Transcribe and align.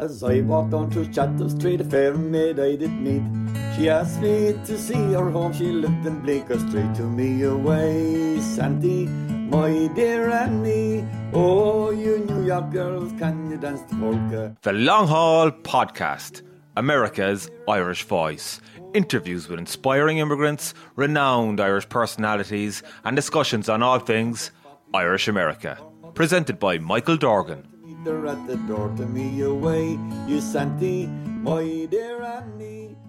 As 0.00 0.22
I 0.22 0.40
walked 0.40 0.72
on 0.72 0.90
through 0.90 1.08
Chatham 1.08 1.50
Street, 1.50 1.82
a 1.82 1.84
fair 1.84 2.14
maid 2.14 2.58
I 2.58 2.74
did 2.74 2.90
meet. 2.90 3.22
She 3.76 3.90
asked 3.90 4.22
me 4.22 4.54
to 4.64 4.78
see 4.78 5.12
her 5.12 5.28
home, 5.28 5.52
she 5.52 5.66
lived 5.66 6.06
in 6.06 6.20
Bleecker 6.20 6.58
Street. 6.58 6.94
To 6.94 7.02
me 7.02 7.42
away, 7.42 8.40
Santy, 8.40 9.04
my 9.06 9.90
dear 9.94 10.30
Annie. 10.30 11.04
Oh, 11.34 11.90
you 11.90 12.20
New 12.20 12.46
York 12.46 12.70
girls, 12.70 13.12
can 13.18 13.50
you 13.50 13.58
dance 13.58 13.82
the 13.90 13.96
polka? 13.96 14.56
The 14.62 14.72
Long 14.72 15.06
Hall 15.06 15.50
Podcast, 15.50 16.40
America's 16.78 17.50
Irish 17.68 18.04
Voice. 18.04 18.62
Interviews 18.94 19.50
with 19.50 19.58
inspiring 19.58 20.16
immigrants, 20.16 20.72
renowned 20.96 21.60
Irish 21.60 21.86
personalities, 21.90 22.82
and 23.04 23.14
discussions 23.16 23.68
on 23.68 23.82
all 23.82 23.98
things 23.98 24.50
Irish 24.94 25.28
America. 25.28 25.76
Presented 26.14 26.58
by 26.58 26.78
Michael 26.78 27.18
Dorgan. 27.18 27.66
They're 28.02 28.26
at 28.26 28.46
the 28.46 28.56
door 28.56 28.88
to 28.96 29.04
me 29.04 29.42
away, 29.42 29.98
you 30.26 30.40
dear 30.40 31.04
Annie. 31.04 31.29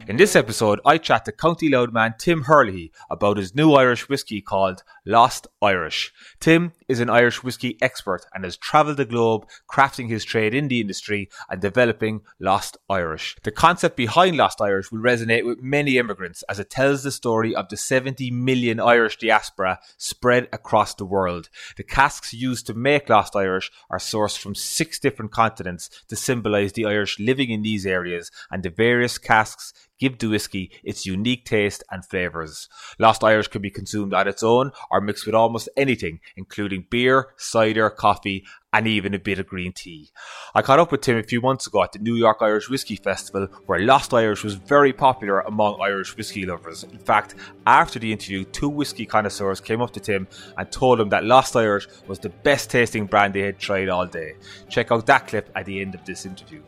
In 0.07 0.17
this 0.17 0.35
episode, 0.35 0.79
I 0.85 0.97
chat 0.97 1.25
to 1.25 1.31
County 1.31 1.69
Louth 1.69 1.93
man 1.93 2.15
Tim 2.17 2.43
Herlihy 2.43 2.91
about 3.09 3.37
his 3.37 3.55
new 3.55 3.73
Irish 3.73 4.09
whiskey 4.09 4.41
called 4.41 4.83
Lost 5.05 5.47
Irish. 5.61 6.11
Tim 6.39 6.73
is 6.87 6.99
an 6.99 7.09
Irish 7.09 7.43
whiskey 7.43 7.77
expert 7.81 8.25
and 8.33 8.43
has 8.43 8.57
travelled 8.57 8.97
the 8.97 9.05
globe 9.05 9.47
crafting 9.71 10.09
his 10.09 10.25
trade 10.25 10.53
in 10.53 10.67
the 10.67 10.81
industry 10.81 11.29
and 11.49 11.61
developing 11.61 12.21
Lost 12.39 12.77
Irish. 12.89 13.37
The 13.43 13.51
concept 13.51 13.95
behind 13.95 14.37
Lost 14.37 14.59
Irish 14.59 14.91
will 14.91 14.99
resonate 14.99 15.45
with 15.45 15.61
many 15.61 15.97
immigrants 15.97 16.43
as 16.49 16.59
it 16.59 16.69
tells 16.69 17.03
the 17.03 17.11
story 17.11 17.55
of 17.55 17.69
the 17.69 17.77
70 17.77 18.31
million 18.31 18.79
Irish 18.79 19.17
diaspora 19.17 19.79
spread 19.97 20.49
across 20.51 20.93
the 20.93 21.05
world. 21.05 21.49
The 21.77 21.83
casks 21.83 22.33
used 22.33 22.67
to 22.67 22.73
make 22.73 23.07
Lost 23.07 23.35
Irish 23.35 23.71
are 23.89 23.99
sourced 23.99 24.37
from 24.37 24.55
six 24.55 24.99
different 24.99 25.31
continents 25.31 25.89
to 26.09 26.15
symbolise 26.15 26.73
the 26.73 26.85
Irish 26.85 27.17
living 27.17 27.49
in 27.49 27.61
these 27.61 27.85
areas 27.85 28.20
and 28.51 28.61
the 28.61 28.69
various 28.69 29.17
casks 29.17 29.73
give 30.01 30.17
the 30.17 30.27
whiskey 30.27 30.71
its 30.83 31.05
unique 31.05 31.45
taste 31.45 31.83
and 31.91 32.03
flavours. 32.03 32.67
Lost 32.99 33.23
Irish 33.23 33.47
can 33.47 33.61
be 33.61 33.69
consumed 33.69 34.13
on 34.13 34.27
its 34.27 34.43
own 34.43 34.71
or 34.89 34.99
mixed 34.99 35.25
with 35.25 35.35
almost 35.35 35.69
anything, 35.77 36.19
including 36.35 36.87
beer, 36.89 37.29
cider, 37.37 37.89
coffee, 37.89 38.43
and 38.73 38.87
even 38.87 39.13
a 39.13 39.19
bit 39.19 39.37
of 39.37 39.47
green 39.47 39.73
tea. 39.73 40.09
I 40.55 40.61
caught 40.61 40.79
up 40.79 40.91
with 40.91 41.01
Tim 41.01 41.17
a 41.17 41.23
few 41.23 41.41
months 41.41 41.67
ago 41.67 41.83
at 41.83 41.91
the 41.91 41.99
New 41.99 42.15
York 42.15 42.37
Irish 42.41 42.69
Whiskey 42.69 42.95
Festival, 42.95 43.47
where 43.65 43.79
Lost 43.79 44.13
Irish 44.13 44.43
was 44.43 44.55
very 44.55 44.93
popular 44.93 45.41
among 45.41 45.79
Irish 45.81 46.15
whiskey 46.15 46.45
lovers. 46.45 46.83
In 46.83 46.97
fact, 46.97 47.35
after 47.67 47.99
the 47.99 48.11
interview, 48.11 48.43
two 48.45 48.69
whiskey 48.69 49.05
connoisseurs 49.05 49.61
came 49.61 49.81
up 49.81 49.91
to 49.91 49.99
Tim 49.99 50.27
and 50.57 50.71
told 50.71 50.99
him 50.99 51.09
that 51.09 51.25
Lost 51.25 51.55
Irish 51.55 51.87
was 52.07 52.19
the 52.19 52.29
best 52.29 52.71
tasting 52.71 53.05
brand 53.05 53.33
they 53.33 53.41
had 53.41 53.59
tried 53.59 53.89
all 53.89 54.07
day. 54.07 54.33
Check 54.69 54.91
out 54.91 55.05
that 55.05 55.27
clip 55.27 55.51
at 55.53 55.65
the 55.65 55.81
end 55.81 55.93
of 55.93 56.05
this 56.05 56.25
interview. 56.25 56.63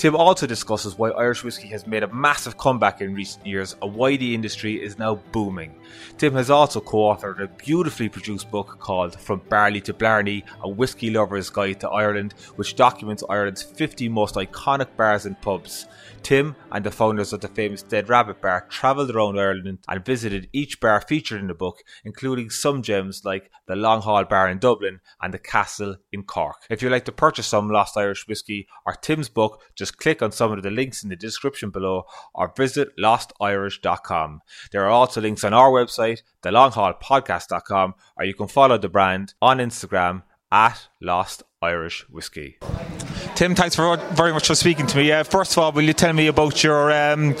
Tim 0.00 0.16
also 0.16 0.46
discusses 0.46 0.96
why 0.96 1.10
Irish 1.10 1.44
whiskey 1.44 1.68
has 1.68 1.86
made 1.86 2.02
a 2.02 2.14
massive 2.14 2.56
comeback 2.56 3.02
in 3.02 3.12
recent 3.12 3.46
years 3.46 3.76
and 3.82 3.94
why 3.94 4.16
the 4.16 4.34
industry 4.34 4.82
is 4.82 4.98
now 4.98 5.16
booming. 5.30 5.74
Tim 6.16 6.32
has 6.36 6.48
also 6.48 6.80
co 6.80 7.12
authored 7.12 7.42
a 7.42 7.48
beautifully 7.48 8.08
produced 8.08 8.50
book 8.50 8.78
called 8.80 9.20
From 9.20 9.42
Barley 9.50 9.82
to 9.82 9.92
Blarney 9.92 10.42
A 10.62 10.68
Whiskey 10.70 11.10
Lover's 11.10 11.50
Guide 11.50 11.80
to 11.80 11.90
Ireland, 11.90 12.32
which 12.56 12.76
documents 12.76 13.22
Ireland's 13.28 13.62
50 13.62 14.08
most 14.08 14.36
iconic 14.36 14.96
bars 14.96 15.26
and 15.26 15.38
pubs. 15.42 15.84
Tim 16.22 16.56
and 16.70 16.84
the 16.84 16.90
founders 16.90 17.32
of 17.32 17.40
the 17.40 17.48
famous 17.48 17.82
Dead 17.82 18.08
Rabbit 18.08 18.40
Bar 18.40 18.66
travelled 18.68 19.10
around 19.10 19.38
Ireland 19.38 19.78
and 19.88 20.04
visited 20.04 20.48
each 20.52 20.80
bar 20.80 21.00
featured 21.00 21.40
in 21.40 21.46
the 21.46 21.54
book, 21.54 21.82
including 22.04 22.50
some 22.50 22.82
gems 22.82 23.24
like 23.24 23.50
the 23.66 23.76
Long 23.76 24.02
Hall 24.02 24.24
Bar 24.24 24.48
in 24.48 24.58
Dublin 24.58 25.00
and 25.20 25.32
the 25.32 25.38
Castle 25.38 25.96
in 26.12 26.22
Cork. 26.24 26.56
If 26.68 26.82
you'd 26.82 26.92
like 26.92 27.04
to 27.06 27.12
purchase 27.12 27.46
some 27.46 27.70
Lost 27.70 27.96
Irish 27.96 28.26
whiskey 28.28 28.66
or 28.86 28.94
Tim's 28.94 29.28
book, 29.28 29.62
just 29.74 29.89
click 29.98 30.22
on 30.22 30.32
some 30.32 30.52
of 30.52 30.62
the 30.62 30.70
links 30.70 31.02
in 31.02 31.08
the 31.10 31.16
description 31.16 31.70
below 31.70 32.04
or 32.34 32.52
visit 32.56 32.96
lostirish.com. 32.96 34.40
There 34.72 34.84
are 34.84 34.90
also 34.90 35.20
links 35.20 35.44
on 35.44 35.54
our 35.54 35.70
website, 35.70 36.22
thelonghallpodcast.com, 36.42 37.94
or 38.16 38.24
you 38.24 38.34
can 38.34 38.48
follow 38.48 38.78
the 38.78 38.88
brand 38.88 39.34
on 39.40 39.58
Instagram 39.58 40.22
at 40.52 40.88
Lost 41.00 41.42
Irish 41.62 42.08
Whiskey. 42.08 42.58
Tim, 43.34 43.54
thanks 43.54 43.76
for, 43.76 43.96
very 44.12 44.32
much 44.32 44.46
for 44.46 44.54
speaking 44.54 44.86
to 44.86 44.96
me. 44.96 45.12
Uh, 45.12 45.22
first 45.24 45.52
of 45.52 45.58
all, 45.58 45.72
will 45.72 45.82
you 45.82 45.92
tell 45.92 46.12
me 46.12 46.26
about 46.26 46.62
your 46.62 46.92
um, 46.92 47.34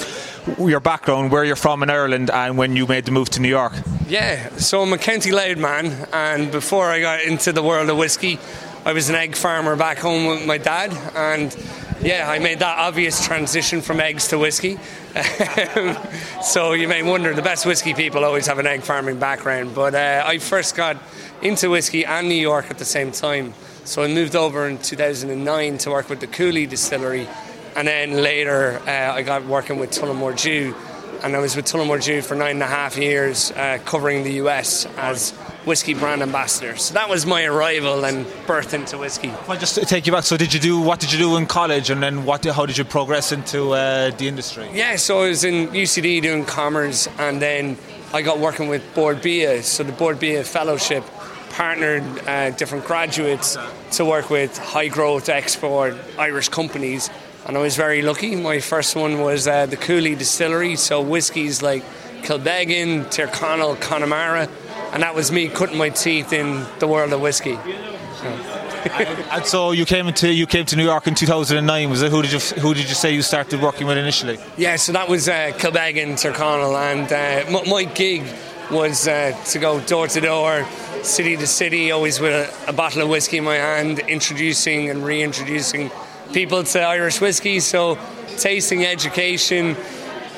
your 0.58 0.80
background, 0.80 1.30
where 1.30 1.44
you're 1.44 1.56
from 1.56 1.82
in 1.82 1.90
Ireland, 1.90 2.30
and 2.30 2.56
when 2.56 2.76
you 2.76 2.86
made 2.86 3.04
the 3.04 3.10
move 3.10 3.30
to 3.30 3.40
New 3.40 3.48
York? 3.48 3.72
Yeah, 4.08 4.56
so 4.56 4.82
I'm 4.82 4.92
a 4.92 4.98
County 4.98 5.32
Louth 5.32 5.58
man, 5.58 6.08
and 6.12 6.50
before 6.50 6.86
I 6.86 7.00
got 7.00 7.22
into 7.22 7.52
the 7.52 7.62
world 7.62 7.90
of 7.90 7.96
whiskey, 7.96 8.38
I 8.82 8.94
was 8.94 9.10
an 9.10 9.14
egg 9.14 9.36
farmer 9.36 9.76
back 9.76 9.98
home 9.98 10.26
with 10.26 10.46
my 10.46 10.56
dad, 10.56 10.96
and 11.14 11.54
yeah, 12.00 12.26
I 12.26 12.38
made 12.38 12.60
that 12.60 12.78
obvious 12.78 13.22
transition 13.22 13.82
from 13.82 14.00
eggs 14.00 14.28
to 14.28 14.38
whiskey. 14.38 14.78
so 16.42 16.72
you 16.72 16.88
may 16.88 17.02
wonder, 17.02 17.34
the 17.34 17.42
best 17.42 17.66
whiskey 17.66 17.92
people 17.92 18.24
always 18.24 18.46
have 18.46 18.58
an 18.58 18.66
egg 18.66 18.80
farming 18.80 19.18
background, 19.18 19.74
but 19.74 19.94
uh, 19.94 20.22
I 20.24 20.38
first 20.38 20.76
got 20.76 20.96
into 21.42 21.68
whiskey 21.68 22.06
and 22.06 22.26
New 22.26 22.34
York 22.34 22.70
at 22.70 22.78
the 22.78 22.86
same 22.86 23.12
time. 23.12 23.52
So 23.84 24.02
I 24.02 24.08
moved 24.08 24.34
over 24.34 24.66
in 24.66 24.78
2009 24.78 25.76
to 25.78 25.90
work 25.90 26.08
with 26.08 26.20
the 26.20 26.26
Cooley 26.26 26.64
distillery, 26.64 27.28
and 27.76 27.86
then 27.86 28.22
later 28.22 28.80
uh, 28.86 29.12
I 29.12 29.20
got 29.20 29.44
working 29.44 29.78
with 29.78 29.90
Tullamore 29.90 30.40
Dew, 30.40 30.74
and 31.22 31.36
I 31.36 31.38
was 31.38 31.54
with 31.54 31.66
Tullamore 31.66 32.02
Dew 32.02 32.22
for 32.22 32.34
nine 32.34 32.52
and 32.52 32.62
a 32.62 32.66
half 32.66 32.96
years, 32.96 33.50
uh, 33.52 33.78
covering 33.84 34.24
the 34.24 34.32
US 34.44 34.86
as 34.96 35.34
whiskey 35.64 35.94
brand 35.94 36.22
ambassador. 36.22 36.76
So 36.76 36.94
that 36.94 37.08
was 37.08 37.26
my 37.26 37.44
arrival 37.44 38.04
and 38.04 38.26
birth 38.46 38.74
into 38.74 38.98
whiskey. 38.98 39.30
I 39.48 39.56
just 39.56 39.76
take 39.88 40.06
you 40.06 40.12
back, 40.12 40.24
so 40.24 40.36
did 40.36 40.54
you 40.54 40.60
do 40.60 40.80
what 40.80 41.00
did 41.00 41.12
you 41.12 41.18
do 41.18 41.36
in 41.36 41.46
college, 41.46 41.90
and 41.90 42.02
then 42.02 42.24
what? 42.24 42.44
How 42.44 42.66
did 42.66 42.78
you 42.78 42.84
progress 42.84 43.32
into 43.32 43.72
uh, 43.72 44.10
the 44.10 44.28
industry? 44.28 44.68
Yeah, 44.72 44.96
so 44.96 45.22
I 45.22 45.28
was 45.28 45.44
in 45.44 45.68
UCD 45.68 46.22
doing 46.22 46.44
commerce, 46.44 47.08
and 47.18 47.40
then 47.40 47.76
I 48.12 48.22
got 48.22 48.38
working 48.38 48.68
with 48.68 48.82
Bord 48.94 49.22
Bia, 49.22 49.62
so 49.62 49.84
the 49.84 49.92
Bord 49.92 50.18
Bia 50.18 50.44
Fellowship 50.44 51.04
partnered 51.50 52.02
uh, 52.26 52.50
different 52.50 52.84
graduates 52.84 53.56
to 53.92 54.04
work 54.04 54.30
with 54.30 54.56
high 54.56 54.88
growth 54.88 55.28
export 55.28 55.94
Irish 56.18 56.48
companies. 56.48 57.10
And 57.46 57.56
I 57.56 57.60
was 57.60 57.76
very 57.76 58.02
lucky. 58.02 58.36
My 58.36 58.60
first 58.60 58.94
one 58.94 59.20
was 59.20 59.48
uh, 59.48 59.66
the 59.66 59.76
Cooley 59.76 60.14
Distillery, 60.14 60.76
so 60.76 61.00
whiskies 61.02 61.62
like 61.62 61.82
Kilbeggan, 62.22 63.06
Tyrconnell, 63.06 63.80
Connemara, 63.80 64.48
and 64.92 65.02
that 65.02 65.14
was 65.14 65.30
me 65.30 65.48
cutting 65.48 65.78
my 65.78 65.88
teeth 65.90 66.32
in 66.32 66.64
the 66.78 66.88
world 66.88 67.12
of 67.12 67.20
whiskey. 67.20 67.58
and 69.30 69.44
so 69.44 69.72
you 69.72 69.84
came 69.84 70.08
into 70.08 70.32
you 70.32 70.46
came 70.46 70.64
to 70.66 70.76
New 70.76 70.84
York 70.84 71.06
in 71.06 71.14
2009. 71.14 71.90
Was 71.90 72.02
it 72.02 72.10
who 72.10 72.22
did 72.22 72.32
you 72.32 72.38
who 72.60 72.74
did 72.74 72.88
you 72.88 72.94
say 72.94 73.14
you 73.14 73.22
started 73.22 73.60
working 73.60 73.86
with 73.86 73.98
initially? 73.98 74.38
Yeah, 74.56 74.76
so 74.76 74.92
that 74.92 75.08
was 75.08 75.28
uh, 75.28 75.52
Kilbeggan, 75.54 76.14
Tyrconnell, 76.14 76.76
and 76.76 77.12
uh, 77.12 77.50
my, 77.50 77.70
my 77.70 77.84
gig 77.84 78.22
was 78.70 79.08
uh, 79.08 79.32
to 79.46 79.58
go 79.58 79.80
door 79.80 80.06
to 80.08 80.20
door, 80.20 80.64
city 81.02 81.36
to 81.36 81.46
city, 81.46 81.90
always 81.90 82.20
with 82.20 82.32
a, 82.32 82.70
a, 82.70 82.72
bottle 82.72 83.02
of 83.02 83.08
whiskey 83.08 83.38
in 83.38 83.44
my 83.44 83.56
hand, 83.56 83.98
introducing 84.00 84.88
and 84.90 85.04
reintroducing 85.04 85.90
people 86.32 86.62
to 86.62 86.80
Irish 86.80 87.20
whiskey. 87.20 87.60
So, 87.60 87.98
tasting, 88.38 88.84
education, 88.86 89.76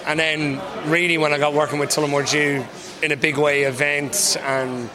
and 0.06 0.18
then 0.18 0.60
really 0.90 1.18
when 1.18 1.32
I 1.32 1.38
got 1.38 1.54
working 1.54 1.78
with 1.78 1.90
Tullamore 1.90 2.28
Dew 2.30 2.64
in 3.02 3.12
a 3.12 3.16
big 3.16 3.36
way, 3.36 3.62
events 3.62 4.36
and 4.36 4.88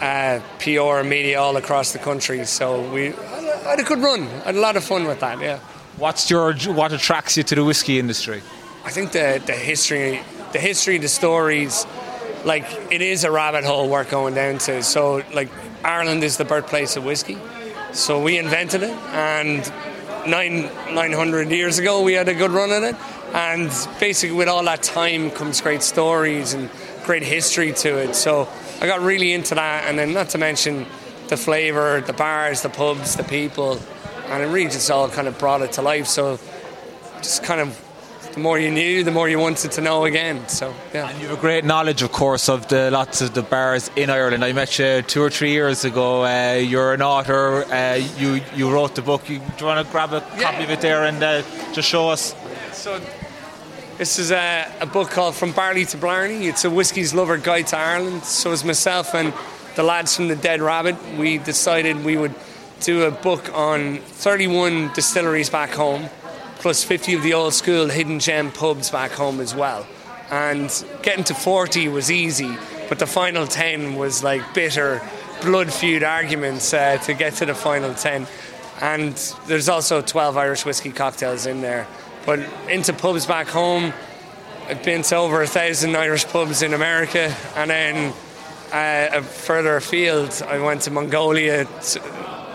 uh, 0.00 0.40
PR 0.58 1.00
and 1.00 1.08
media 1.08 1.40
all 1.40 1.56
across 1.56 1.92
the 1.92 1.98
country. 1.98 2.44
So 2.44 2.90
we 2.92 3.12
I 3.12 3.70
had 3.70 3.80
a 3.80 3.84
good 3.84 3.98
run. 3.98 4.22
I 4.22 4.46
had 4.46 4.56
a 4.56 4.60
lot 4.60 4.76
of 4.76 4.84
fun 4.84 5.06
with 5.06 5.20
that. 5.20 5.40
Yeah. 5.40 5.58
What's 5.96 6.30
your 6.30 6.54
what 6.54 6.92
attracts 6.92 7.36
you 7.36 7.42
to 7.44 7.54
the 7.54 7.64
whiskey 7.64 7.98
industry? 7.98 8.42
I 8.84 8.90
think 8.90 9.12
the 9.12 9.42
the 9.44 9.52
history, 9.52 10.20
the 10.52 10.58
history, 10.58 10.98
the 10.98 11.08
stories 11.08 11.86
like 12.44 12.64
it 12.90 13.02
is 13.02 13.24
a 13.24 13.30
rabbit 13.30 13.64
hole 13.64 13.88
worth 13.88 14.10
going 14.10 14.34
down 14.34 14.58
to. 14.58 14.82
So 14.82 15.22
like 15.32 15.50
Ireland 15.84 16.22
is 16.24 16.36
the 16.36 16.44
birthplace 16.44 16.96
of 16.96 17.04
whiskey, 17.04 17.38
so 17.92 18.22
we 18.22 18.38
invented 18.38 18.82
it, 18.82 18.96
and 19.12 19.70
nine 20.26 20.70
nine 20.94 21.12
hundred 21.12 21.50
years 21.50 21.78
ago 21.78 22.02
we 22.02 22.12
had 22.14 22.28
a 22.28 22.34
good 22.34 22.50
run 22.50 22.70
at 22.70 22.82
it, 22.82 22.96
and 23.34 23.70
basically 24.00 24.36
with 24.36 24.48
all 24.48 24.64
that 24.64 24.82
time 24.82 25.30
comes 25.30 25.60
great 25.60 25.82
stories 25.82 26.54
and 26.54 26.70
great 27.04 27.22
history 27.22 27.72
to 27.72 27.98
it. 27.98 28.14
So 28.14 28.48
I 28.80 28.86
got 28.86 29.00
really 29.00 29.32
into 29.32 29.54
that, 29.54 29.84
and 29.88 29.98
then 29.98 30.12
not 30.12 30.30
to 30.30 30.38
mention 30.38 30.86
the 31.28 31.36
flavour, 31.36 32.00
the 32.00 32.12
bars, 32.12 32.62
the 32.62 32.68
pubs, 32.68 33.16
the 33.16 33.24
people, 33.24 33.80
and 34.28 34.42
it 34.42 34.46
really 34.46 34.70
just 34.70 34.90
all 34.90 35.08
kind 35.08 35.28
of 35.28 35.38
brought 35.38 35.62
it 35.62 35.72
to 35.72 35.82
life. 35.82 36.06
So 36.06 36.38
just 37.18 37.42
kind 37.42 37.60
of 37.60 37.84
the 38.34 38.40
more 38.40 38.58
you 38.58 38.70
knew, 38.70 39.04
the 39.04 39.10
more 39.10 39.28
you 39.28 39.38
wanted 39.38 39.72
to 39.72 39.80
know 39.80 40.04
again. 40.04 40.48
So 40.48 40.74
yeah. 40.94 41.08
And 41.08 41.20
you 41.20 41.28
have 41.28 41.38
a 41.38 41.40
great 41.40 41.64
knowledge, 41.64 42.02
of 42.02 42.12
course, 42.12 42.48
of 42.48 42.68
the 42.68 42.90
lots 42.90 43.20
of 43.20 43.34
the 43.34 43.42
bars 43.42 43.90
in 43.96 44.10
Ireland. 44.10 44.44
I 44.44 44.52
met 44.52 44.78
you 44.78 45.02
two 45.02 45.22
or 45.22 45.30
three 45.30 45.50
years 45.50 45.84
ago. 45.84 46.24
Uh, 46.24 46.54
you're 46.54 46.94
an 46.94 47.02
author. 47.02 47.64
Uh, 47.64 47.94
you 48.16 48.40
you 48.54 48.70
wrote 48.70 48.94
the 48.94 49.02
book. 49.02 49.28
You, 49.28 49.38
do 49.38 49.44
you 49.58 49.66
want 49.66 49.84
to 49.84 49.90
grab 49.90 50.12
a 50.12 50.24
yeah. 50.36 50.42
copy 50.42 50.64
of 50.64 50.70
it 50.70 50.80
there 50.80 51.04
and 51.04 51.22
uh, 51.22 51.42
just 51.72 51.88
show 51.88 52.08
us? 52.10 52.34
So. 52.78 53.00
This 53.96 54.20
is 54.20 54.30
a, 54.30 54.72
a 54.80 54.86
book 54.86 55.10
called 55.10 55.34
From 55.34 55.50
Barley 55.50 55.84
to 55.86 55.96
Blarney. 55.96 56.46
It's 56.46 56.64
a 56.64 56.70
whiskey's 56.70 57.12
lover 57.12 57.36
guide 57.36 57.66
to 57.68 57.76
Ireland. 57.76 58.22
So 58.22 58.52
it's 58.52 58.62
myself 58.62 59.16
and 59.16 59.34
the 59.74 59.82
lads 59.82 60.14
from 60.14 60.28
the 60.28 60.36
Dead 60.36 60.60
Rabbit. 60.60 60.94
We 61.16 61.38
decided 61.38 62.04
we 62.04 62.16
would 62.16 62.36
do 62.78 63.02
a 63.02 63.10
book 63.10 63.52
on 63.52 63.98
31 63.98 64.92
distilleries 64.94 65.50
back 65.50 65.70
home, 65.70 66.08
plus 66.60 66.84
50 66.84 67.14
of 67.14 67.24
the 67.24 67.34
old 67.34 67.52
school 67.52 67.88
hidden 67.88 68.20
gem 68.20 68.52
pubs 68.52 68.92
back 68.92 69.10
home 69.10 69.40
as 69.40 69.56
well. 69.56 69.84
And 70.30 70.70
getting 71.02 71.24
to 71.24 71.34
40 71.34 71.88
was 71.88 72.12
easy, 72.12 72.56
but 72.88 73.00
the 73.00 73.08
final 73.08 73.48
10 73.48 73.96
was 73.96 74.22
like 74.22 74.54
bitter, 74.54 75.02
blood 75.42 75.72
feud 75.72 76.04
arguments 76.04 76.72
uh, 76.72 76.98
to 76.98 77.12
get 77.12 77.32
to 77.34 77.46
the 77.46 77.56
final 77.56 77.92
10. 77.92 78.28
And 78.80 79.14
there's 79.48 79.68
also 79.68 80.00
12 80.00 80.36
Irish 80.36 80.64
whiskey 80.64 80.92
cocktails 80.92 81.44
in 81.44 81.60
there. 81.60 81.88
But 82.28 82.40
into 82.68 82.92
pubs 82.92 83.24
back 83.24 83.46
home, 83.46 83.94
I've 84.68 84.82
been 84.82 85.00
to 85.00 85.16
over 85.16 85.40
a 85.40 85.46
thousand 85.46 85.96
Irish 85.96 86.26
pubs 86.26 86.60
in 86.60 86.74
America, 86.74 87.34
and 87.56 87.70
then 87.70 88.12
uh, 88.70 89.22
further 89.22 89.76
afield, 89.76 90.42
I 90.46 90.58
went 90.58 90.82
to 90.82 90.90
Mongolia, 90.90 91.64
to 91.64 92.00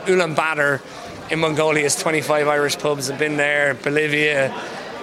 Ulaanbaatar 0.05 0.79
in 1.31 1.39
Mongolia 1.39 1.85
is 1.85 1.95
25 1.95 2.47
Irish 2.47 2.77
pubs. 2.77 3.09
I've 3.09 3.17
been 3.17 3.37
there, 3.37 3.73
Bolivia, 3.73 4.55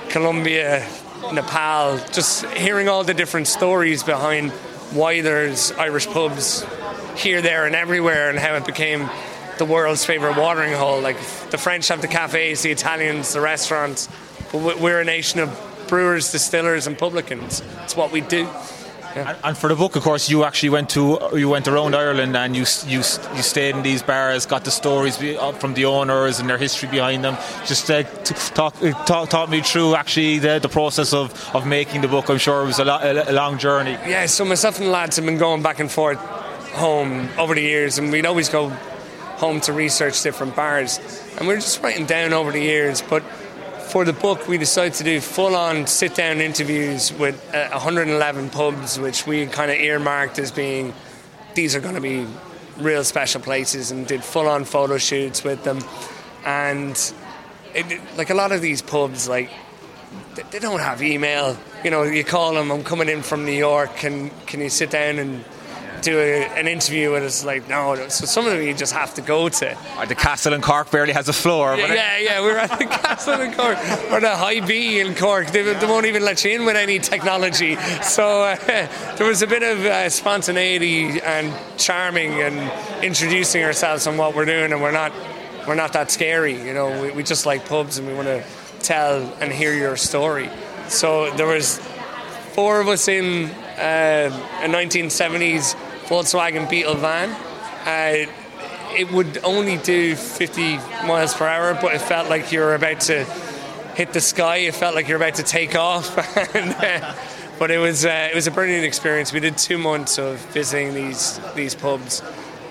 Colombia, 0.08 0.86
Nepal, 1.32 1.98
just 2.12 2.44
hearing 2.50 2.88
all 2.88 3.02
the 3.02 3.12
different 3.12 3.48
stories 3.48 4.04
behind 4.04 4.52
why 4.92 5.20
there's 5.20 5.72
Irish 5.72 6.06
pubs 6.06 6.64
here, 7.16 7.42
there, 7.42 7.66
and 7.66 7.74
everywhere, 7.74 8.30
and 8.30 8.38
how 8.38 8.54
it 8.54 8.64
became 8.64 9.10
the 9.58 9.64
world's 9.64 10.04
favourite 10.04 10.38
watering 10.38 10.74
hole. 10.74 11.00
Like 11.00 11.18
the 11.50 11.58
French 11.58 11.88
have 11.88 12.02
the 12.02 12.06
cafes, 12.06 12.62
the 12.62 12.70
Italians, 12.70 13.32
the 13.32 13.40
restaurants, 13.40 14.08
we're 14.52 15.00
a 15.00 15.04
nation 15.04 15.40
of 15.40 15.84
brewers, 15.88 16.32
distillers, 16.32 16.86
and 16.86 16.96
publicans. 16.96 17.62
It's 17.82 17.96
what 17.96 18.12
we 18.12 18.20
do. 18.20 18.48
Yeah. 19.16 19.36
And, 19.42 19.56
for 19.56 19.68
the 19.68 19.74
book, 19.74 19.96
of 19.96 20.04
course, 20.04 20.30
you 20.30 20.44
actually 20.44 20.68
went 20.68 20.88
to 20.90 21.18
you 21.34 21.48
went 21.48 21.66
around 21.66 21.96
Ireland 21.96 22.36
and 22.36 22.54
you 22.54 22.64
you 22.86 22.98
you 22.98 23.42
stayed 23.42 23.74
in 23.74 23.82
these 23.82 24.02
bars, 24.02 24.46
got 24.46 24.64
the 24.64 24.70
stories 24.70 25.16
from 25.58 25.74
the 25.74 25.84
owners 25.86 26.38
and 26.38 26.48
their 26.48 26.58
history 26.58 26.88
behind 26.88 27.24
them. 27.24 27.36
Just 27.66 27.90
uh, 27.90 28.04
talk, 28.54 28.80
uh, 28.82 28.92
talk 29.04 29.28
talk 29.28 29.50
me 29.50 29.62
through 29.62 29.96
actually 29.96 30.38
the, 30.38 30.60
the 30.60 30.68
process 30.68 31.12
of, 31.12 31.32
of 31.54 31.66
making 31.66 32.02
the 32.02 32.08
book. 32.08 32.30
I'm 32.30 32.38
sure 32.38 32.62
it 32.62 32.66
was 32.66 32.78
a, 32.78 32.84
lo- 32.84 33.00
a 33.02 33.32
long 33.32 33.58
journey. 33.58 33.98
Yeah, 34.06 34.26
so 34.26 34.44
myself 34.44 34.78
and 34.78 34.86
the 34.86 34.92
lads 34.92 35.16
have 35.16 35.24
been 35.24 35.38
going 35.38 35.62
back 35.62 35.80
and 35.80 35.90
forth 35.90 36.18
home 36.74 37.28
over 37.36 37.56
the 37.56 37.62
years, 37.62 37.98
and 37.98 38.12
we'd 38.12 38.26
always 38.26 38.48
go 38.48 38.68
home 39.38 39.60
to 39.62 39.72
research 39.72 40.22
different 40.22 40.54
bars, 40.54 41.00
and 41.36 41.48
we 41.48 41.54
are 41.54 41.56
just 41.56 41.82
writing 41.82 42.06
down 42.06 42.32
over 42.32 42.52
the 42.52 42.60
years, 42.60 43.02
but 43.02 43.24
for 43.90 44.04
the 44.04 44.12
book, 44.12 44.46
we 44.46 44.56
decided 44.56 44.94
to 44.94 45.04
do 45.04 45.20
full 45.20 45.56
on 45.56 45.84
sit 45.88 46.14
down 46.14 46.40
interviews 46.40 47.12
with 47.12 47.36
uh, 47.52 47.70
111 47.70 48.50
pubs, 48.50 49.00
which 49.00 49.26
we 49.26 49.46
kind 49.46 49.68
of 49.68 49.78
earmarked 49.78 50.38
as 50.38 50.52
being 50.52 50.94
these 51.54 51.74
are 51.74 51.80
going 51.80 51.96
to 51.96 52.00
be 52.00 52.24
real 52.78 53.02
special 53.02 53.40
places, 53.40 53.90
and 53.90 54.06
did 54.06 54.22
full 54.22 54.46
on 54.46 54.64
photo 54.64 54.96
shoots 54.96 55.42
with 55.42 55.64
them. 55.64 55.80
And 56.44 56.96
it, 57.74 58.00
like 58.16 58.30
a 58.30 58.34
lot 58.34 58.52
of 58.52 58.62
these 58.62 58.80
pubs, 58.80 59.28
like 59.28 59.50
they 60.52 60.60
don't 60.60 60.80
have 60.80 61.02
email. 61.02 61.58
You 61.82 61.90
know, 61.90 62.04
you 62.04 62.22
call 62.22 62.54
them, 62.54 62.70
I'm 62.70 62.84
coming 62.84 63.08
in 63.08 63.22
from 63.22 63.44
New 63.44 63.58
York, 63.58 63.96
can 63.96 64.30
can 64.46 64.60
you 64.60 64.70
sit 64.70 64.90
down 64.90 65.18
and 65.18 65.44
do 66.02 66.18
a, 66.18 66.44
an 66.58 66.66
interview 66.68 67.12
with 67.12 67.22
us. 67.22 67.44
Like, 67.44 67.68
no, 67.68 67.94
so 68.08 68.26
some 68.26 68.46
of 68.46 68.52
them 68.52 68.62
you 68.62 68.74
just 68.74 68.92
have 68.92 69.14
to 69.14 69.22
go 69.22 69.48
to. 69.48 69.78
The 70.08 70.14
castle 70.14 70.52
in 70.52 70.60
Cork 70.60 70.90
barely 70.90 71.12
has 71.12 71.28
a 71.28 71.32
floor. 71.32 71.76
Yeah, 71.76 71.92
yeah, 71.92 72.18
yeah, 72.18 72.42
we 72.42 72.50
are 72.50 72.58
at 72.58 72.78
the 72.78 72.84
castle 72.90 73.40
in 73.40 73.52
Cork 73.52 73.78
or 74.10 74.20
the 74.20 74.36
Hi-B 74.36 75.00
in 75.00 75.14
Cork. 75.14 75.48
They, 75.48 75.62
they 75.62 75.86
won't 75.86 76.06
even 76.06 76.24
let 76.24 76.44
you 76.44 76.52
in 76.52 76.64
with 76.64 76.76
any 76.76 76.98
technology. 76.98 77.76
So 78.02 78.42
uh, 78.42 78.56
there 79.16 79.26
was 79.26 79.42
a 79.42 79.46
bit 79.46 79.62
of 79.62 79.84
uh, 79.84 80.08
spontaneity 80.10 81.20
and 81.20 81.54
charming 81.78 82.32
and 82.40 83.04
introducing 83.04 83.62
ourselves 83.62 84.06
and 84.06 84.18
what 84.18 84.34
we're 84.34 84.44
doing, 84.44 84.72
and 84.72 84.82
we're 84.82 84.92
not 84.92 85.12
we're 85.66 85.74
not 85.74 85.92
that 85.92 86.10
scary. 86.10 86.60
You 86.60 86.74
know, 86.74 87.02
we, 87.02 87.10
we 87.12 87.22
just 87.22 87.46
like 87.46 87.66
pubs 87.66 87.98
and 87.98 88.06
we 88.06 88.14
want 88.14 88.26
to 88.26 88.44
tell 88.80 89.22
and 89.40 89.52
hear 89.52 89.74
your 89.74 89.96
story. 89.96 90.50
So 90.88 91.30
there 91.36 91.46
was 91.46 91.78
four 92.54 92.80
of 92.80 92.88
us 92.88 93.08
in 93.08 93.50
uh, 93.78 94.30
a 94.62 94.68
1970s 94.68 95.76
Volkswagen 96.10 96.68
Beetle 96.68 96.96
van. 96.96 97.30
Uh, 97.86 98.26
it 98.98 99.12
would 99.12 99.38
only 99.44 99.76
do 99.76 100.16
50 100.16 100.76
miles 101.06 101.32
per 101.34 101.46
hour, 101.46 101.78
but 101.80 101.94
it 101.94 102.00
felt 102.00 102.28
like 102.28 102.50
you 102.50 102.58
were 102.58 102.74
about 102.74 102.98
to 103.02 103.24
hit 103.94 104.12
the 104.12 104.20
sky. 104.20 104.56
It 104.56 104.74
felt 104.74 104.96
like 104.96 105.06
you're 105.06 105.22
about 105.22 105.36
to 105.36 105.44
take 105.44 105.76
off. 105.76 106.18
and, 106.56 106.74
uh, 106.74 107.14
but 107.60 107.70
it 107.70 107.78
was 107.78 108.04
uh, 108.04 108.28
it 108.28 108.34
was 108.34 108.48
a 108.48 108.50
brilliant 108.50 108.84
experience. 108.84 109.32
We 109.32 109.38
did 109.38 109.56
two 109.56 109.78
months 109.78 110.18
of 110.18 110.38
visiting 110.52 110.94
these 110.94 111.38
these 111.54 111.76
pubs 111.76 112.22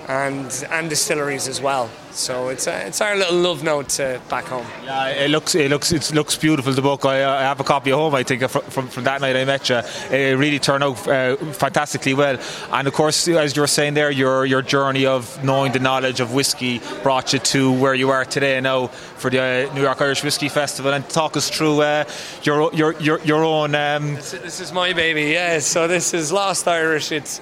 and 0.08 0.66
and 0.70 0.88
distilleries 0.88 1.48
as 1.48 1.60
well. 1.60 1.88
So 2.12 2.48
it's 2.48 2.66
a, 2.66 2.86
it's 2.88 3.00
our 3.00 3.14
little 3.14 3.36
love 3.36 3.62
note 3.62 4.00
uh, 4.00 4.18
back 4.28 4.46
home. 4.46 4.66
Yeah, 4.84 5.08
it 5.08 5.30
looks 5.30 5.54
it 5.54 5.70
looks 5.70 5.92
it 5.92 6.12
looks 6.12 6.36
beautiful. 6.36 6.72
The 6.72 6.82
book 6.82 7.04
I, 7.04 7.22
I 7.24 7.42
have 7.42 7.60
a 7.60 7.64
copy 7.64 7.92
at 7.92 7.96
home. 7.96 8.14
I 8.14 8.24
think 8.24 8.48
from, 8.48 8.62
from, 8.62 8.88
from 8.88 9.04
that 9.04 9.20
night 9.20 9.36
I 9.36 9.44
met 9.44 9.68
you, 9.68 9.80
it 10.10 10.36
really 10.36 10.58
turned 10.58 10.82
out 10.82 11.06
uh, 11.06 11.36
fantastically 11.36 12.14
well. 12.14 12.38
And 12.72 12.88
of 12.88 12.94
course, 12.94 13.28
as 13.28 13.54
you 13.54 13.62
were 13.62 13.68
saying 13.68 13.94
there, 13.94 14.10
your 14.10 14.44
your 14.44 14.62
journey 14.62 15.06
of 15.06 15.42
knowing 15.44 15.72
the 15.72 15.78
knowledge 15.78 16.20
of 16.20 16.34
whiskey 16.34 16.80
brought 17.02 17.32
you 17.32 17.38
to 17.38 17.72
where 17.72 17.94
you 17.94 18.10
are 18.10 18.24
today 18.24 18.60
now 18.60 18.88
for 18.88 19.30
the 19.30 19.68
uh, 19.70 19.74
New 19.74 19.82
York 19.82 20.00
Irish 20.00 20.24
Whiskey 20.24 20.48
Festival. 20.48 20.92
And 20.92 21.08
talk 21.08 21.36
us 21.36 21.48
through 21.48 21.82
uh, 21.82 22.04
your 22.42 22.74
your 22.74 22.92
your 23.00 23.20
your 23.20 23.44
own. 23.44 23.74
Um... 23.76 24.16
This, 24.16 24.32
this 24.32 24.60
is 24.60 24.72
my 24.72 24.92
baby. 24.92 25.30
Yeah. 25.32 25.60
So 25.60 25.86
this 25.86 26.12
is 26.12 26.32
Lost 26.32 26.66
Irish. 26.66 27.12
It's 27.12 27.40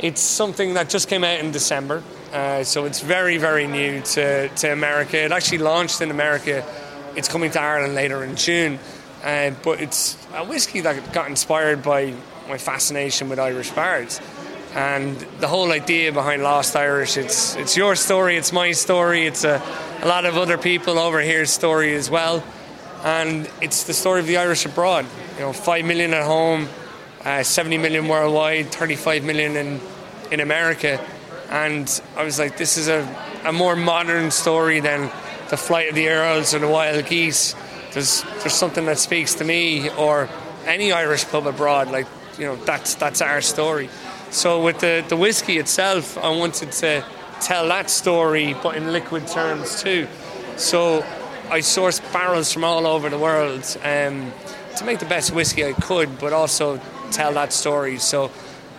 it's 0.00 0.20
something 0.20 0.74
that 0.74 0.88
just 0.88 1.08
came 1.08 1.24
out 1.24 1.40
in 1.40 1.50
December, 1.50 2.02
uh, 2.32 2.64
so 2.64 2.84
it's 2.84 3.00
very, 3.00 3.38
very 3.38 3.66
new 3.66 4.00
to, 4.02 4.48
to 4.48 4.72
America. 4.72 5.22
It 5.22 5.32
actually 5.32 5.58
launched 5.58 6.00
in 6.00 6.10
America. 6.10 6.64
It's 7.16 7.28
coming 7.28 7.50
to 7.52 7.60
Ireland 7.60 7.94
later 7.94 8.24
in 8.24 8.36
June, 8.36 8.78
uh, 9.22 9.50
but 9.62 9.80
it's 9.80 10.18
a 10.34 10.44
whiskey 10.44 10.80
that 10.80 11.12
got 11.12 11.28
inspired 11.28 11.82
by 11.82 12.14
my 12.48 12.58
fascination 12.58 13.28
with 13.28 13.38
Irish 13.38 13.70
bars. 13.70 14.20
And 14.74 15.16
the 15.38 15.46
whole 15.46 15.70
idea 15.70 16.10
behind 16.10 16.42
Lost 16.42 16.74
Irish, 16.74 17.16
it's 17.16 17.54
it's 17.54 17.76
your 17.76 17.94
story, 17.94 18.36
it's 18.36 18.52
my 18.52 18.72
story, 18.72 19.24
it's 19.24 19.44
a, 19.44 19.62
a 20.02 20.08
lot 20.08 20.24
of 20.24 20.36
other 20.36 20.58
people 20.58 20.98
over 20.98 21.20
here's 21.20 21.50
story 21.50 21.94
as 21.94 22.10
well. 22.10 22.42
And 23.04 23.48
it's 23.60 23.84
the 23.84 23.94
story 23.94 24.18
of 24.20 24.26
the 24.26 24.38
Irish 24.38 24.66
abroad. 24.66 25.06
You 25.34 25.40
know, 25.42 25.52
five 25.52 25.84
million 25.84 26.12
at 26.12 26.24
home, 26.24 26.68
uh, 27.24 27.42
70 27.42 27.78
million 27.78 28.08
worldwide, 28.08 28.72
35 28.72 29.24
million 29.24 29.56
in 29.56 29.80
in 30.30 30.40
America. 30.40 31.04
And 31.50 32.00
I 32.16 32.24
was 32.24 32.38
like, 32.38 32.56
this 32.56 32.76
is 32.76 32.88
a, 32.88 33.06
a 33.44 33.52
more 33.52 33.76
modern 33.76 34.30
story 34.30 34.80
than 34.80 35.10
the 35.50 35.56
flight 35.56 35.88
of 35.88 35.94
the 35.94 36.08
Earls 36.08 36.54
or 36.54 36.58
the 36.58 36.68
wild 36.68 37.06
geese. 37.06 37.54
There's 37.92 38.22
there's 38.40 38.54
something 38.54 38.86
that 38.86 38.98
speaks 38.98 39.34
to 39.36 39.44
me 39.44 39.90
or 39.90 40.28
any 40.66 40.92
Irish 40.92 41.24
pub 41.26 41.46
abroad. 41.46 41.90
Like 41.90 42.06
you 42.38 42.46
know, 42.46 42.56
that's 42.56 42.94
that's 42.94 43.20
our 43.20 43.40
story. 43.40 43.88
So 44.30 44.62
with 44.62 44.80
the 44.80 45.04
the 45.08 45.16
whiskey 45.16 45.58
itself, 45.58 46.18
I 46.18 46.30
wanted 46.30 46.72
to 46.72 47.04
tell 47.40 47.68
that 47.68 47.90
story, 47.90 48.54
but 48.62 48.76
in 48.76 48.92
liquid 48.92 49.26
terms 49.28 49.82
too. 49.82 50.08
So 50.56 51.04
I 51.50 51.60
sourced 51.60 52.00
barrels 52.12 52.52
from 52.52 52.64
all 52.64 52.86
over 52.86 53.10
the 53.10 53.18
world 53.18 53.62
um, 53.84 54.32
to 54.76 54.84
make 54.84 54.98
the 54.98 55.06
best 55.06 55.32
whiskey 55.32 55.64
I 55.64 55.72
could, 55.72 56.18
but 56.18 56.32
also 56.32 56.80
tell 57.10 57.32
that 57.34 57.52
story. 57.52 57.98
So 57.98 58.30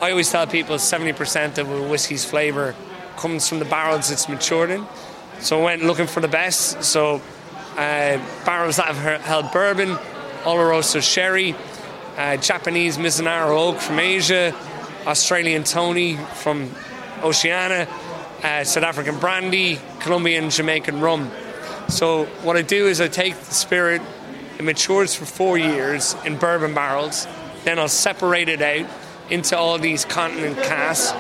I 0.02 0.12
always 0.12 0.32
tell 0.32 0.46
people 0.48 0.76
70% 0.76 1.58
of 1.58 1.72
a 1.72 1.88
whiskey's 1.88 2.26
flavour 2.26 2.76
comes 3.18 3.48
from 3.48 3.60
the 3.60 3.66
barrels 3.66 4.12
it's 4.12 4.28
matured 4.28 4.70
in. 4.70 4.86
So 5.40 5.60
I 5.62 5.64
went 5.64 5.84
looking 5.84 6.08
for 6.08 6.20
the 6.20 6.28
best. 6.28 6.84
So 6.84 7.22
uh, 7.74 8.20
barrels 8.46 8.78
that 8.78 8.88
have 8.88 9.22
held 9.22 9.52
bourbon, 9.52 9.98
Oloroso 10.44 11.02
sherry, 11.02 11.56
uh, 12.18 12.38
Japanese 12.38 12.98
Mizunara 12.98 13.50
oak 13.50 13.80
from 13.80 14.00
Asia, 14.00 14.56
Australian 15.06 15.64
tawny 15.64 16.18
from 16.36 16.72
Oceania, 17.24 17.88
uh, 18.44 18.64
South 18.64 18.84
African 18.84 19.20
brandy, 19.20 19.80
Colombian 20.00 20.50
Jamaican 20.50 21.02
rum. 21.02 21.32
So 21.90 22.26
what 22.44 22.58
I 22.58 22.62
do 22.62 22.88
is 22.88 23.02
I 23.02 23.08
take 23.08 23.36
the 23.36 23.54
spirit, 23.54 24.02
it 24.58 24.64
matures 24.64 25.14
for 25.14 25.26
four 25.26 25.58
years 25.58 26.16
in 26.26 26.38
bourbon 26.38 26.74
barrels, 26.74 27.28
then 27.66 27.80
I'll 27.80 27.90
separate 27.90 28.48
it 28.48 28.62
out 28.62 28.90
into 29.30 29.58
all 29.58 29.78
these 29.80 30.06
continent 30.06 30.58
casks, 30.58 31.12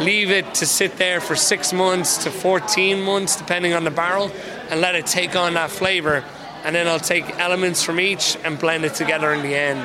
leave 0.00 0.30
it 0.30 0.54
to 0.54 0.66
sit 0.66 0.96
there 0.96 1.20
for 1.20 1.34
six 1.34 1.72
months 1.72 2.24
to 2.24 2.30
14 2.30 3.02
months, 3.02 3.36
depending 3.36 3.74
on 3.74 3.84
the 3.84 3.90
barrel, 3.90 4.30
and 4.70 4.80
let 4.80 4.94
it 4.94 5.06
take 5.06 5.34
on 5.34 5.54
that 5.54 5.70
flavour. 5.70 6.24
And 6.64 6.74
then 6.74 6.86
I'll 6.86 7.00
take 7.00 7.38
elements 7.38 7.82
from 7.82 8.00
each 8.00 8.36
and 8.44 8.58
blend 8.58 8.84
it 8.84 8.94
together 8.94 9.32
in 9.32 9.42
the 9.42 9.54
end. 9.54 9.80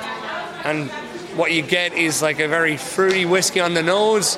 And 0.63 0.89
what 1.35 1.51
you 1.51 1.63
get 1.63 1.93
is 1.93 2.21
like 2.21 2.39
a 2.39 2.47
very 2.47 2.77
fruity 2.77 3.25
whiskey 3.25 3.59
on 3.59 3.73
the 3.73 3.83
nose, 3.83 4.37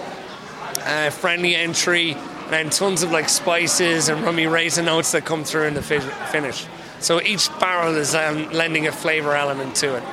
friendly 1.12 1.55
entry, 1.55 2.15
and 2.51 2.72
tons 2.72 3.03
of 3.03 3.12
like 3.12 3.27
spices 3.27 4.08
and 4.08 4.24
rummy 4.24 4.48
raisin 4.48 4.86
notes 4.86 5.12
that 5.12 5.25
come 5.25 5.44
through 5.44 5.63
in 5.63 5.74
the 5.74 5.82
finish. 5.82 6.65
So 7.00 7.22
each 7.22 7.50
barrel 7.60 7.96
is 7.98 8.15
um, 8.15 8.50
lending 8.51 8.88
a 8.88 8.91
flavour 8.91 9.36
element 9.36 9.75
to 9.77 9.98
it. 9.98 10.03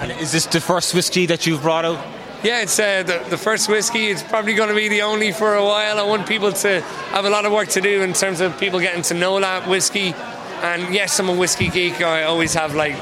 And 0.00 0.10
is 0.12 0.32
this 0.32 0.46
the 0.46 0.60
first 0.60 0.94
whiskey 0.94 1.26
that 1.26 1.46
you've 1.46 1.60
brought 1.60 1.84
out? 1.84 2.02
Yeah, 2.42 2.62
it's 2.62 2.78
uh, 2.78 3.02
the, 3.02 3.22
the 3.28 3.36
first 3.36 3.68
whiskey. 3.68 4.06
It's 4.06 4.22
probably 4.22 4.54
going 4.54 4.70
to 4.70 4.74
be 4.74 4.88
the 4.88 5.02
only 5.02 5.30
for 5.30 5.54
a 5.54 5.62
while. 5.62 5.98
I 5.98 6.04
want 6.04 6.26
people 6.26 6.50
to 6.52 6.80
have 6.80 7.26
a 7.26 7.30
lot 7.30 7.44
of 7.44 7.52
work 7.52 7.68
to 7.70 7.82
do 7.82 8.00
in 8.00 8.14
terms 8.14 8.40
of 8.40 8.58
people 8.58 8.80
getting 8.80 9.02
to 9.02 9.14
know 9.14 9.38
that 9.40 9.68
whiskey. 9.68 10.14
And 10.62 10.94
yes, 10.94 11.20
I'm 11.20 11.28
a 11.28 11.36
whiskey 11.36 11.68
geek. 11.68 12.00
I 12.00 12.22
always 12.22 12.54
have 12.54 12.74
like 12.74 12.96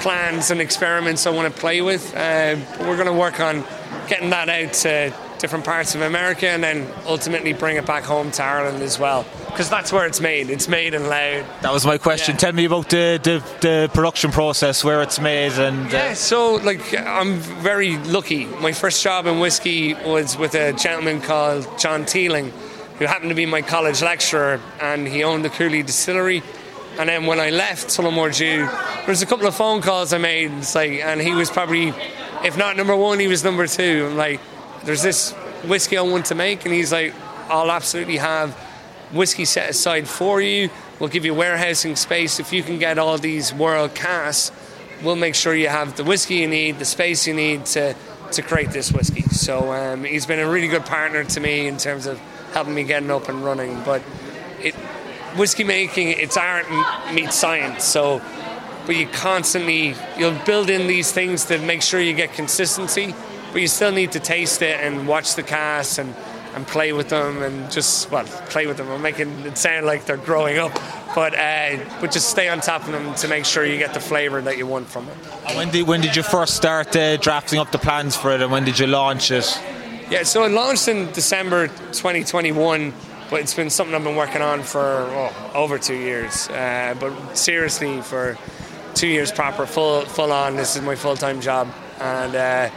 plans 0.00 0.50
and 0.50 0.60
experiments 0.60 1.28
I 1.28 1.30
want 1.30 1.54
to 1.54 1.60
play 1.60 1.80
with. 1.80 2.12
Uh, 2.12 2.56
we're 2.80 2.96
going 2.96 3.06
to 3.06 3.12
work 3.12 3.38
on 3.38 3.64
getting 4.08 4.30
that 4.30 4.48
out 4.48 4.72
to 4.72 5.14
different 5.38 5.64
parts 5.64 5.94
of 5.94 6.00
America 6.00 6.48
and 6.48 6.62
then 6.62 6.92
ultimately 7.06 7.52
bring 7.52 7.76
it 7.76 7.86
back 7.86 8.02
home 8.02 8.32
to 8.32 8.42
Ireland 8.42 8.82
as 8.82 8.98
well. 8.98 9.24
Because 9.52 9.68
that's 9.68 9.92
where 9.92 10.06
it's 10.06 10.20
made. 10.20 10.48
It's 10.48 10.66
made 10.66 10.94
in 10.94 11.08
Louth. 11.08 11.46
That 11.60 11.72
was 11.72 11.84
my 11.84 11.98
question. 11.98 12.34
Yeah. 12.34 12.38
Tell 12.38 12.52
me 12.52 12.64
about 12.64 12.88
the, 12.88 13.20
the, 13.22 13.44
the 13.60 13.90
production 13.92 14.30
process, 14.30 14.82
where 14.82 15.02
it's 15.02 15.20
made, 15.20 15.52
and 15.52 15.86
uh, 15.86 15.90
Yeah, 15.96 16.14
so 16.14 16.54
like 16.56 16.96
I'm 16.98 17.36
very 17.36 17.98
lucky. 17.98 18.46
My 18.46 18.72
first 18.72 19.02
job 19.02 19.26
in 19.26 19.40
whiskey 19.40 19.92
was 19.92 20.38
with 20.38 20.54
a 20.54 20.72
gentleman 20.72 21.20
called 21.20 21.68
John 21.78 22.06
Teeling, 22.06 22.50
who 22.98 23.04
happened 23.04 23.28
to 23.28 23.34
be 23.34 23.44
my 23.44 23.60
college 23.60 24.00
lecturer, 24.02 24.58
and 24.80 25.06
he 25.06 25.22
owned 25.22 25.44
the 25.44 25.50
Cooley 25.50 25.82
Distillery. 25.82 26.42
And 26.98 27.08
then 27.08 27.26
when 27.26 27.38
I 27.40 27.50
left 27.50 27.88
Tullamore 27.88 28.36
Dew, 28.36 28.66
there 28.66 29.04
was 29.06 29.22
a 29.22 29.26
couple 29.26 29.46
of 29.46 29.54
phone 29.54 29.82
calls 29.82 30.12
I 30.12 30.18
made. 30.18 30.50
It's 30.52 30.74
like, 30.74 30.92
and 30.92 31.20
he 31.20 31.32
was 31.32 31.50
probably, 31.50 31.92
if 32.44 32.56
not 32.56 32.76
number 32.76 32.96
one, 32.96 33.18
he 33.18 33.28
was 33.28 33.44
number 33.44 33.66
two. 33.66 34.08
I'm 34.10 34.16
like, 34.16 34.40
there's 34.84 35.02
this 35.02 35.32
whiskey 35.64 35.96
I 35.98 36.02
want 36.02 36.26
to 36.26 36.34
make, 36.34 36.64
and 36.64 36.74
he's 36.74 36.90
like, 36.92 37.14
I'll 37.48 37.70
absolutely 37.70 38.16
have 38.16 38.56
whiskey 39.12 39.44
set 39.44 39.70
aside 39.70 40.08
for 40.08 40.40
you. 40.40 40.70
We'll 40.98 41.10
give 41.10 41.24
you 41.24 41.34
warehousing 41.34 41.96
space. 41.96 42.40
If 42.40 42.52
you 42.52 42.62
can 42.62 42.78
get 42.78 42.98
all 42.98 43.18
these 43.18 43.52
world 43.52 43.94
casks, 43.94 44.52
we'll 45.02 45.16
make 45.16 45.34
sure 45.34 45.54
you 45.54 45.68
have 45.68 45.96
the 45.96 46.04
whiskey 46.04 46.36
you 46.36 46.48
need, 46.48 46.78
the 46.78 46.84
space 46.84 47.26
you 47.26 47.34
need 47.34 47.66
to, 47.66 47.94
to 48.32 48.42
create 48.42 48.70
this 48.70 48.92
whiskey. 48.92 49.22
So 49.22 49.72
um, 49.72 50.04
he's 50.04 50.26
been 50.26 50.38
a 50.38 50.48
really 50.48 50.68
good 50.68 50.86
partner 50.86 51.24
to 51.24 51.40
me 51.40 51.66
in 51.66 51.76
terms 51.76 52.06
of 52.06 52.18
helping 52.52 52.74
me 52.74 52.84
getting 52.84 53.10
up 53.10 53.28
and 53.28 53.44
running. 53.44 53.82
But 53.84 54.02
it, 54.60 54.74
whiskey 55.36 55.64
making, 55.64 56.08
it's 56.08 56.36
art 56.36 56.66
meets 57.12 57.36
science. 57.36 57.84
So, 57.84 58.22
but 58.86 58.96
you 58.96 59.06
constantly 59.08 59.94
you'll 60.18 60.38
build 60.44 60.70
in 60.70 60.86
these 60.86 61.12
things 61.12 61.44
to 61.46 61.58
make 61.58 61.82
sure 61.82 62.00
you 62.00 62.14
get 62.14 62.32
consistency. 62.32 63.14
But 63.52 63.60
you 63.60 63.68
still 63.68 63.92
need 63.92 64.12
to 64.12 64.20
taste 64.20 64.62
it 64.62 64.80
and 64.80 65.06
watch 65.06 65.34
the 65.34 65.42
casks 65.42 65.98
and 65.98 66.14
and 66.54 66.66
play 66.66 66.92
with 66.92 67.08
them 67.08 67.42
and 67.42 67.70
just 67.70 68.10
well 68.10 68.24
play 68.50 68.66
with 68.66 68.76
them. 68.76 68.90
I'm 68.90 69.02
making 69.02 69.30
it 69.40 69.56
sound 69.56 69.86
like 69.86 70.04
they're 70.04 70.16
growing 70.16 70.58
up, 70.58 70.72
but 71.14 71.34
uh, 71.38 71.78
but 72.00 72.12
just 72.12 72.30
stay 72.30 72.48
on 72.48 72.60
top 72.60 72.84
of 72.86 72.92
them 72.92 73.14
to 73.16 73.28
make 73.28 73.44
sure 73.44 73.64
you 73.64 73.78
get 73.78 73.94
the 73.94 74.00
flavour 74.00 74.40
that 74.42 74.58
you 74.58 74.66
want 74.66 74.88
from 74.88 75.08
it. 75.08 75.16
And 75.46 75.56
when 75.56 75.70
did 75.70 75.86
when 75.86 76.00
did 76.00 76.16
you 76.16 76.22
first 76.22 76.56
start 76.56 76.94
uh, 76.96 77.16
drafting 77.16 77.58
up 77.58 77.70
the 77.70 77.78
plans 77.78 78.16
for 78.16 78.32
it, 78.32 78.42
and 78.42 78.50
when 78.50 78.64
did 78.64 78.78
you 78.78 78.86
launch 78.86 79.30
it? 79.30 79.60
Yeah, 80.10 80.24
so 80.24 80.44
it 80.44 80.50
launched 80.50 80.88
in 80.88 81.10
December 81.12 81.68
2021, 81.68 82.92
but 83.30 83.40
it's 83.40 83.54
been 83.54 83.70
something 83.70 83.94
I've 83.94 84.04
been 84.04 84.14
working 84.14 84.42
on 84.42 84.62
for 84.62 84.82
oh, 84.82 85.50
over 85.54 85.78
two 85.78 85.96
years. 85.96 86.48
Uh, 86.48 86.94
but 87.00 87.34
seriously, 87.34 88.02
for 88.02 88.36
two 88.94 89.08
years 89.08 89.32
proper, 89.32 89.64
full 89.64 90.02
full 90.02 90.32
on. 90.32 90.56
This 90.56 90.76
is 90.76 90.82
my 90.82 90.96
full 90.96 91.16
time 91.16 91.40
job, 91.40 91.68
and 91.98 92.34
uh, 92.34 92.70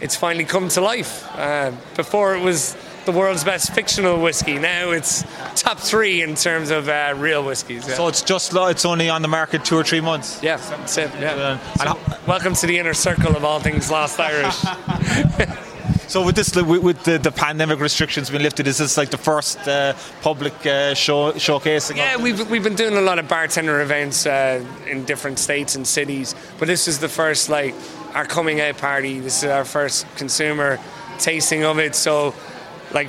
it's 0.00 0.16
finally 0.16 0.44
come 0.44 0.68
to 0.68 0.80
life. 0.80 1.26
Uh, 1.34 1.72
before 1.96 2.34
it 2.34 2.42
was 2.42 2.76
the 3.04 3.12
world's 3.12 3.44
best 3.44 3.72
fictional 3.74 4.20
whiskey. 4.20 4.58
Now 4.58 4.90
it's 4.90 5.24
top 5.54 5.78
three 5.78 6.22
in 6.22 6.34
terms 6.34 6.70
of 6.70 6.88
uh, 6.88 7.14
real 7.16 7.44
whiskeys. 7.44 7.88
Yeah. 7.88 7.94
So 7.94 8.08
it's 8.08 8.22
just 8.22 8.52
it's 8.54 8.84
only 8.84 9.08
on 9.08 9.22
the 9.22 9.28
market 9.28 9.64
two 9.64 9.76
or 9.76 9.84
three 9.84 10.00
months. 10.00 10.42
yeah, 10.42 10.56
that's 10.56 10.96
it. 10.98 11.10
Yeah. 11.20 11.58
And 11.80 12.26
Welcome 12.26 12.54
to 12.54 12.66
the 12.66 12.78
inner 12.78 12.94
circle 12.94 13.36
of 13.36 13.44
all 13.44 13.60
things 13.60 13.90
Lost 13.90 14.20
Irish. 14.20 14.64
So 16.12 16.22
with 16.22 16.36
this, 16.36 16.54
with, 16.54 16.82
with 16.82 17.02
the, 17.04 17.16
the 17.16 17.32
pandemic 17.32 17.80
restrictions 17.80 18.28
being 18.28 18.42
lifted, 18.42 18.66
is 18.66 18.76
this 18.76 18.98
like 18.98 19.08
the 19.08 19.16
first 19.16 19.66
uh, 19.66 19.94
public 20.20 20.52
uh, 20.66 20.92
show 20.92 21.32
showcasing? 21.32 21.96
Yeah, 21.96 22.18
we've, 22.18 22.50
we've 22.50 22.62
been 22.62 22.74
doing 22.74 22.98
a 22.98 23.00
lot 23.00 23.18
of 23.18 23.28
bartender 23.28 23.80
events 23.80 24.26
uh, 24.26 24.62
in 24.86 25.06
different 25.06 25.38
states 25.38 25.74
and 25.74 25.86
cities, 25.86 26.34
but 26.58 26.68
this 26.68 26.86
is 26.86 26.98
the 26.98 27.08
first 27.08 27.48
like 27.48 27.74
our 28.12 28.26
coming 28.26 28.60
out 28.60 28.76
party. 28.76 29.20
This 29.20 29.42
is 29.42 29.48
our 29.48 29.64
first 29.64 30.04
consumer 30.16 30.78
tasting 31.18 31.64
of 31.64 31.78
it. 31.78 31.94
So, 31.94 32.34
like, 32.94 33.08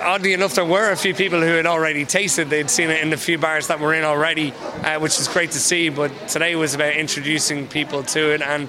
oddly 0.00 0.32
enough, 0.32 0.54
there 0.54 0.64
were 0.64 0.90
a 0.90 0.96
few 0.96 1.14
people 1.14 1.40
who 1.40 1.54
had 1.54 1.66
already 1.66 2.04
tasted. 2.04 2.50
They'd 2.50 2.70
seen 2.70 2.90
it 2.90 3.02
in 3.02 3.10
the 3.10 3.16
few 3.16 3.38
bars 3.38 3.68
that 3.68 3.80
we're 3.80 3.94
in 3.94 4.04
already, 4.04 4.52
uh, 4.82 4.98
which 5.00 5.18
is 5.18 5.28
great 5.28 5.52
to 5.52 5.58
see. 5.58 5.88
But 5.88 6.28
today 6.28 6.56
was 6.56 6.74
about 6.74 6.94
introducing 6.94 7.66
people 7.66 8.02
to 8.04 8.34
it, 8.34 8.42
and 8.42 8.68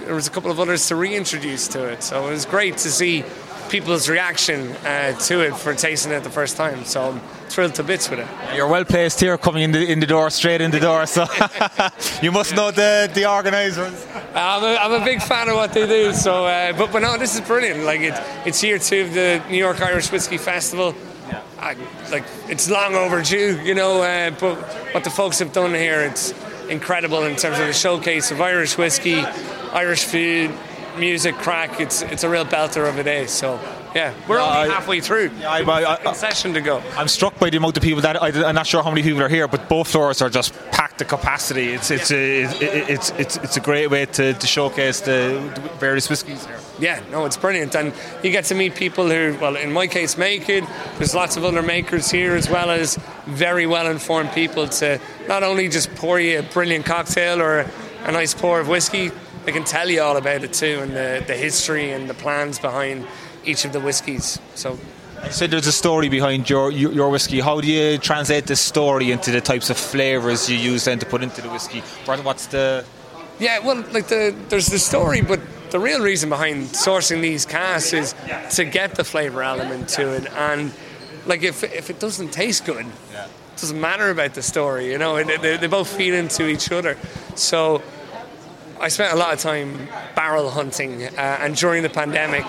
there 0.00 0.14
was 0.14 0.26
a 0.26 0.30
couple 0.30 0.50
of 0.50 0.60
others 0.60 0.86
to 0.88 0.96
reintroduce 0.96 1.68
to 1.68 1.84
it. 1.88 2.02
So 2.02 2.28
it 2.28 2.30
was 2.30 2.46
great 2.46 2.78
to 2.78 2.90
see 2.90 3.24
people's 3.68 4.08
reaction 4.08 4.72
uh, 4.84 5.12
to 5.18 5.40
it 5.40 5.56
for 5.56 5.74
tasting 5.74 6.12
it 6.12 6.22
the 6.24 6.30
first 6.30 6.56
time. 6.56 6.84
So 6.84 7.10
I'm 7.10 7.20
thrilled 7.48 7.74
to 7.76 7.82
bits 7.82 8.10
with 8.10 8.20
it. 8.20 8.28
You're 8.54 8.68
well 8.68 8.84
placed 8.84 9.20
here, 9.20 9.36
coming 9.38 9.62
in 9.62 9.72
the 9.72 9.90
in 9.90 10.00
the 10.00 10.06
door, 10.06 10.30
straight 10.30 10.60
in 10.60 10.70
the 10.70 10.80
door. 10.80 11.06
So 11.06 11.26
you 12.22 12.32
must 12.32 12.54
know 12.54 12.70
the 12.70 13.10
the 13.12 13.30
organisers. 13.30 14.06
I'm 14.34 14.62
a, 14.62 14.76
I'm 14.76 15.02
a 15.02 15.04
big 15.04 15.22
fan 15.22 15.48
of 15.48 15.56
what 15.56 15.72
they 15.72 15.86
do. 15.86 16.12
So, 16.12 16.46
uh, 16.46 16.72
but 16.72 16.92
but 16.92 17.02
no, 17.02 17.18
this 17.18 17.34
is 17.34 17.40
brilliant. 17.42 17.84
Like 17.84 18.00
it, 18.00 18.14
it's 18.46 18.62
year 18.62 18.78
two 18.78 19.02
of 19.02 19.14
the 19.14 19.42
New 19.50 19.58
York 19.58 19.80
Irish 19.80 20.10
Whiskey 20.10 20.38
Festival. 20.38 20.94
I, 21.58 21.74
like 22.10 22.24
it's 22.48 22.70
long 22.70 22.94
overdue, 22.94 23.60
you 23.62 23.74
know. 23.74 24.02
Uh, 24.02 24.30
but 24.30 24.56
what 24.94 25.04
the 25.04 25.10
folks 25.10 25.38
have 25.40 25.52
done 25.52 25.74
here, 25.74 26.00
it's 26.00 26.32
incredible 26.68 27.24
in 27.24 27.36
terms 27.36 27.58
of 27.58 27.66
the 27.66 27.72
showcase 27.72 28.30
of 28.30 28.40
Irish 28.40 28.78
whiskey, 28.78 29.20
Irish 29.72 30.04
food, 30.04 30.52
music, 30.98 31.34
crack. 31.36 31.80
It's 31.80 32.02
it's 32.02 32.24
a 32.24 32.28
real 32.28 32.44
belter 32.44 32.88
of 32.88 32.98
a 32.98 33.02
day. 33.02 33.26
So 33.26 33.58
yeah, 33.94 34.12
we're 34.28 34.38
Yeah, 34.38 34.44
only 34.44 34.70
I- 34.70 34.74
halfway 34.74 35.00
through. 35.00 35.30
I, 35.46 35.62
I, 35.62 36.10
I, 36.10 36.12
Session 36.12 36.52
to 36.54 36.60
go. 36.60 36.82
I'm 36.96 37.08
struck 37.08 37.38
by 37.38 37.50
the 37.50 37.56
amount 37.56 37.76
of 37.76 37.82
people 37.82 38.02
that 38.02 38.20
I, 38.22 38.28
I'm 38.48 38.54
not 38.54 38.66
sure 38.66 38.82
how 38.82 38.90
many 38.90 39.02
people 39.02 39.22
are 39.22 39.28
here, 39.28 39.48
but 39.48 39.68
both 39.68 39.88
floors 39.88 40.20
are 40.22 40.28
just 40.30 40.52
packed 40.70 40.98
to 40.98 41.04
capacity. 41.04 41.72
It's 41.72 41.90
it's 41.90 42.10
a, 42.10 42.42
it- 42.42 42.90
it's 42.90 43.10
it's 43.18 43.36
it's 43.38 43.56
a 43.56 43.60
great 43.60 43.90
way 43.90 44.06
to, 44.06 44.34
to 44.34 44.46
showcase 44.46 45.00
the, 45.00 45.40
the 45.54 45.60
various 45.78 46.08
whiskies 46.10 46.44
here. 46.46 46.58
Yeah, 46.80 47.00
no, 47.10 47.24
it's 47.26 47.36
brilliant, 47.36 47.74
and 47.74 47.92
you 48.22 48.30
get 48.30 48.44
to 48.46 48.54
meet 48.54 48.76
people 48.76 49.08
who, 49.08 49.36
well, 49.40 49.56
in 49.56 49.72
my 49.72 49.88
case, 49.88 50.16
make 50.16 50.48
it. 50.48 50.62
There's 50.98 51.12
lots 51.12 51.36
of 51.36 51.44
other 51.44 51.60
makers 51.62 52.08
here, 52.08 52.36
as 52.36 52.48
well 52.48 52.70
as 52.70 52.96
very 53.26 53.66
well-informed 53.66 54.30
people 54.30 54.68
to 54.68 55.00
not 55.26 55.42
only 55.42 55.68
just 55.68 55.92
pour 55.96 56.20
you 56.20 56.38
a 56.38 56.42
brilliant 56.42 56.86
cocktail 56.86 57.42
or 57.42 57.66
a 58.04 58.12
nice 58.12 58.32
pour 58.32 58.60
of 58.60 58.68
whiskey, 58.68 59.10
they 59.48 59.52
can 59.52 59.64
tell 59.64 59.88
you 59.88 60.02
all 60.02 60.18
about 60.18 60.44
it 60.44 60.52
too, 60.52 60.80
and 60.82 60.92
the, 60.92 61.24
the 61.26 61.34
history 61.34 61.90
and 61.90 62.06
the 62.06 62.12
plans 62.12 62.58
behind 62.58 63.06
each 63.46 63.64
of 63.64 63.72
the 63.72 63.80
whiskies. 63.80 64.38
So 64.54 64.78
You 65.24 65.30
said 65.30 65.50
there's 65.50 65.66
a 65.66 65.72
story 65.72 66.10
behind 66.10 66.50
your, 66.50 66.70
your 66.70 66.92
your 66.92 67.08
whiskey. 67.08 67.40
How 67.40 67.58
do 67.62 67.66
you 67.66 67.96
translate 67.96 68.44
this 68.44 68.60
story 68.60 69.10
into 69.10 69.30
the 69.30 69.40
types 69.40 69.70
of 69.70 69.78
flavours 69.78 70.50
you 70.50 70.58
use 70.58 70.84
then 70.84 70.98
to 70.98 71.06
put 71.06 71.22
into 71.22 71.40
the 71.40 71.48
whiskey? 71.48 71.80
What's 72.04 72.46
the 72.48 72.84
Yeah, 73.38 73.60
well, 73.66 73.82
like 73.90 74.08
the 74.08 74.34
there's 74.50 74.66
the 74.66 74.78
story, 74.78 75.22
but 75.22 75.40
the 75.70 75.80
real 75.80 76.02
reason 76.02 76.28
behind 76.28 76.68
sourcing 76.74 77.22
these 77.22 77.46
casks 77.46 77.94
is 77.94 78.14
to 78.56 78.66
get 78.66 78.96
the 78.96 79.04
flavor 79.04 79.42
element 79.42 79.88
to 79.96 80.12
it, 80.12 80.26
and 80.50 80.72
like 81.24 81.42
if 81.42 81.64
if 81.64 81.88
it 81.88 81.98
doesn't 81.98 82.32
taste 82.32 82.66
good, 82.66 82.84
it 82.84 83.60
doesn't 83.62 83.80
matter 83.80 84.10
about 84.10 84.34
the 84.34 84.42
story, 84.42 84.92
you 84.92 84.98
know. 84.98 85.16
and 85.16 85.30
They, 85.42 85.56
they 85.56 85.68
both 85.68 85.88
feed 85.88 86.12
into 86.12 86.46
each 86.48 86.70
other, 86.70 86.98
so. 87.34 87.80
I 88.80 88.88
spent 88.88 89.12
a 89.12 89.16
lot 89.16 89.32
of 89.32 89.40
time 89.40 89.88
barrel 90.14 90.50
hunting, 90.50 91.02
uh, 91.02 91.38
and 91.40 91.56
during 91.56 91.82
the 91.82 91.90
pandemic, 91.90 92.44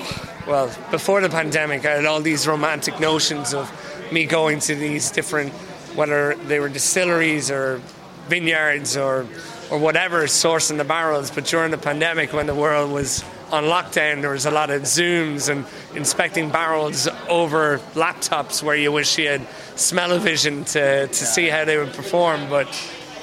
well, 0.48 0.68
before 0.92 1.22
the 1.22 1.30
pandemic, 1.30 1.86
I 1.86 1.92
had 1.92 2.06
all 2.06 2.22
these 2.22 2.48
romantic 2.48 3.00
notions 3.00 3.54
of 3.54 3.72
me 4.12 4.26
going 4.26 4.60
to 4.62 4.76
these 4.76 5.10
different, 5.10 5.52
whether 5.96 6.36
they 6.36 6.60
were 6.60 6.70
distilleries 6.70 7.50
or 7.50 7.82
vineyards 8.28 8.96
or 8.96 9.26
or 9.72 9.80
whatever, 9.80 10.24
sourcing 10.24 10.78
the 10.78 10.84
barrels. 10.84 11.32
But 11.32 11.46
during 11.46 11.72
the 11.72 11.78
pandemic, 11.78 12.32
when 12.32 12.46
the 12.46 12.56
world 12.56 12.92
was 12.92 13.24
on 13.52 13.64
lockdown, 13.64 14.22
there 14.22 14.32
was 14.32 14.46
a 14.46 14.52
lot 14.52 14.70
of 14.70 14.84
zooms 14.84 15.50
and 15.50 15.66
inspecting 15.96 16.50
barrels 16.50 17.08
over 17.28 17.80
laptops, 17.96 18.62
where 18.62 18.76
you 18.76 18.92
wish 18.92 19.18
you 19.18 19.28
had 19.28 19.48
smell-o-vision 19.76 20.66
to 20.66 21.08
to 21.08 21.26
see 21.26 21.48
how 21.50 21.66
they 21.66 21.78
would 21.78 21.94
perform, 21.94 22.50
but. 22.50 22.68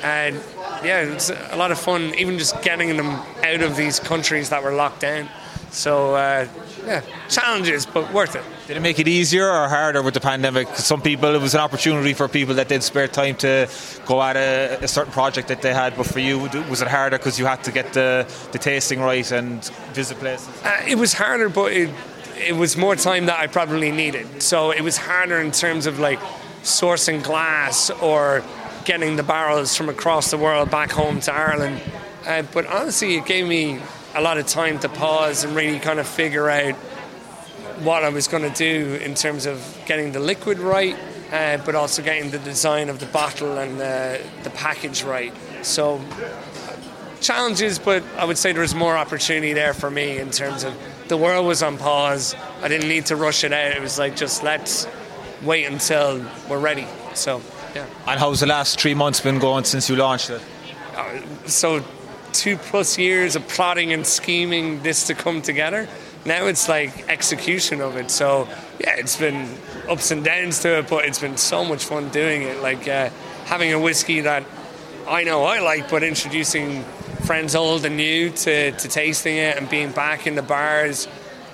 And 0.03 0.41
yeah, 0.87 1.01
it's 1.01 1.31
a 1.31 1.57
lot 1.57 1.71
of 1.73 1.79
fun, 1.79 2.15
even 2.17 2.39
just 2.39 2.63
getting 2.63 2.97
them 2.97 3.11
out 3.45 3.63
of 3.63 3.77
these 3.77 3.99
countries 4.01 4.51
that 4.51 4.63
were 4.63 4.73
locked 4.73 5.01
down. 5.01 5.29
So 5.71 6.15
uh, 6.15 6.49
yeah, 6.87 7.03
challenges, 7.29 7.85
but 7.85 8.13
worth 8.13 8.37
it. 8.37 8.45
Did 8.67 8.77
it 8.77 8.81
make 8.81 8.99
it 8.99 9.09
easier 9.09 9.49
or 9.49 9.69
harder 9.69 10.03
with 10.03 10.15
the 10.15 10.21
pandemic? 10.21 10.69
Some 10.77 11.03
people, 11.03 11.35
it 11.35 11.41
was 11.41 11.55
an 11.55 11.61
opportunity 11.61 12.15
for 12.15 12.29
people 12.29 12.55
that 12.55 12.69
did 12.69 12.83
spare 12.83 13.09
time 13.09 13.35
to 13.37 13.69
go 14.07 14.23
at 14.23 14.37
a, 14.37 14.79
a 14.83 14.89
certain 14.89 15.13
project 15.13 15.49
that 15.49 15.63
they 15.63 15.75
had. 15.75 15.97
But 15.97 16.07
for 16.07 16.21
you, 16.21 16.39
was 16.71 16.83
it 16.83 16.89
harder 16.89 17.19
because 17.19 17.39
you 17.39 17.47
had 17.47 17.63
to 17.65 17.73
get 17.73 17.93
the, 17.93 18.27
the 18.53 18.59
tasting 18.59 19.01
right 19.01 19.31
and 19.33 19.65
visit 19.93 20.19
places? 20.19 20.49
Uh, 20.65 20.83
it 20.87 20.97
was 20.97 21.13
harder, 21.13 21.49
but 21.49 21.73
it, 21.73 21.91
it 22.37 22.57
was 22.57 22.77
more 22.77 22.97
time 22.97 23.27
that 23.27 23.39
I 23.39 23.47
probably 23.47 23.91
needed. 23.91 24.43
So 24.43 24.71
it 24.71 24.83
was 24.83 24.97
harder 24.97 25.39
in 25.41 25.51
terms 25.51 25.87
of 25.87 25.99
like 25.99 26.21
sourcing 26.63 27.23
glass 27.23 27.91
or 27.91 28.43
getting 28.87 29.17
the 29.17 29.23
barrels 29.23 29.77
from 29.77 29.89
across 29.89 30.31
the 30.31 30.39
world 30.39 30.71
back 30.71 30.93
home 30.93 31.21
to 31.21 31.35
Ireland. 31.35 31.83
Uh, 32.25 32.43
but 32.55 32.67
honestly, 32.67 33.17
it 33.17 33.27
gave 33.27 33.47
me 33.47 33.81
a 34.15 34.23
lot 34.23 34.39
of 34.39 34.47
time 34.47 34.79
to 34.79 34.89
pause 34.89 35.45
and 35.45 35.55
really 35.55 35.79
kind 35.79 36.01
of 36.01 36.07
figure 36.07 36.49
out 36.49 36.75
what 37.83 38.05
I 38.05 38.09
was 38.09 38.29
going 38.29 38.45
to 38.51 38.57
do 38.57 38.95
in 39.05 39.15
terms 39.15 39.45
of 39.45 39.79
getting 39.87 40.13
the 40.13 40.21
liquid 40.21 40.59
right, 40.59 40.97
uh, 41.31 41.59
but 41.59 41.75
also 41.75 42.01
getting 42.01 42.31
the 42.31 42.39
design 42.39 42.89
of 42.89 43.01
the 43.01 43.07
bottle 43.07 43.59
and 43.59 43.79
the, 43.79 44.23
the 44.45 44.51
package 44.51 45.03
right. 45.03 45.35
So 45.63 46.01
challenges, 47.21 47.79
but 47.79 48.05
I 48.17 48.25
would 48.25 48.39
say 48.39 48.53
there 48.53 48.63
was 48.63 48.75
more 48.75 48.97
opportunity 48.97 49.53
there 49.53 49.75
for 49.75 49.91
me 49.91 50.19
in 50.19 50.31
terms 50.31 50.63
of 50.63 50.75
the 51.09 51.17
world 51.17 51.45
was 51.45 51.63
on 51.63 51.77
pause. 51.77 52.37
I 52.63 52.69
didn't 52.69 52.89
need 52.89 53.07
to 53.07 53.17
rush 53.17 53.43
it 53.43 53.53
out. 53.53 53.73
It 53.73 53.83
was 53.83 53.99
like 53.99 54.17
just 54.17 54.45
let's 54.45 54.87
wait 55.43 55.65
until 55.65 56.25
we're 56.49 56.61
ready. 56.61 56.87
So 57.15 57.43
yeah. 57.75 57.87
And 58.07 58.21
how's 58.21 58.41
the 58.41 58.47
last 58.47 58.81
three 58.81 58.95
months 58.95 59.21
been 59.21 59.39
going 59.39 59.65
since 59.65 59.89
you 59.89 59.97
launched 59.97 60.31
it? 60.31 60.43
Uh, 60.95 61.21
so 61.47 61.85
two 62.33 62.57
plus 62.57 62.99
years 62.99 63.37
of 63.37 63.47
plotting 63.49 63.93
and 63.93 64.07
scheming 64.07 64.83
this 64.83 65.07
to 65.07 65.15
come 65.15 65.43
together. 65.43 65.89
Now 66.25 66.47
it's 66.47 66.69
like 66.69 67.09
execution 67.09 67.81
of 67.81 67.97
it. 67.97 68.11
So 68.11 68.49
yeah, 68.81 68.97
it's 68.97 69.17
been 69.17 69.49
ups 69.89 70.11
and 70.11 70.25
downs 70.25 70.61
to 70.61 70.79
it, 70.79 70.89
but 70.89 71.05
it's 71.05 71.21
been 71.21 71.37
so 71.37 71.65
much 71.65 71.85
fun 71.85 72.09
doing 72.11 72.43
it. 72.43 72.61
Like 72.61 72.89
uh, 72.89 73.11
having 73.45 73.73
a 73.73 73.81
whiskey 73.81 74.21
that 74.21 74.45
I 75.09 75.25
know 75.25 75.45
I 75.45 75.61
like, 75.61 75.89
but 75.89 76.03
introducing 76.03 76.83
friends 77.25 77.55
old 77.55 77.85
and 77.85 77.97
new 77.97 78.31
to, 78.31 78.73
to 78.73 78.89
tasting 78.89 79.37
it 79.37 79.57
and 79.57 79.69
being 79.69 79.93
back 79.93 80.27
in 80.27 80.35
the 80.35 80.43
bars, 80.43 81.09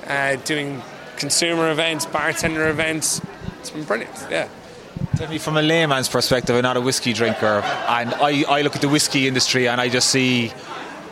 uh, 0.07 0.37
doing 0.37 0.83
consumer 1.17 1.71
events, 1.71 2.07
bartender 2.07 2.69
events. 2.69 3.21
It's 3.61 3.71
been 3.71 3.85
brilliant, 3.85 4.27
yeah. 4.31 4.49
Tell 5.17 5.29
me 5.29 5.39
from 5.39 5.57
a 5.57 5.63
layman's 5.63 6.09
perspective, 6.09 6.57
I'm 6.57 6.63
not 6.63 6.77
a 6.77 6.81
whiskey 6.81 7.13
drinker, 7.13 7.63
and 7.89 8.15
I, 8.15 8.45
I 8.49 8.63
look 8.63 8.75
at 8.75 8.81
the 8.81 8.89
whiskey 8.89 9.29
industry 9.29 9.69
and 9.69 9.81
I 9.81 9.89
just 9.89 10.09
see 10.09 10.53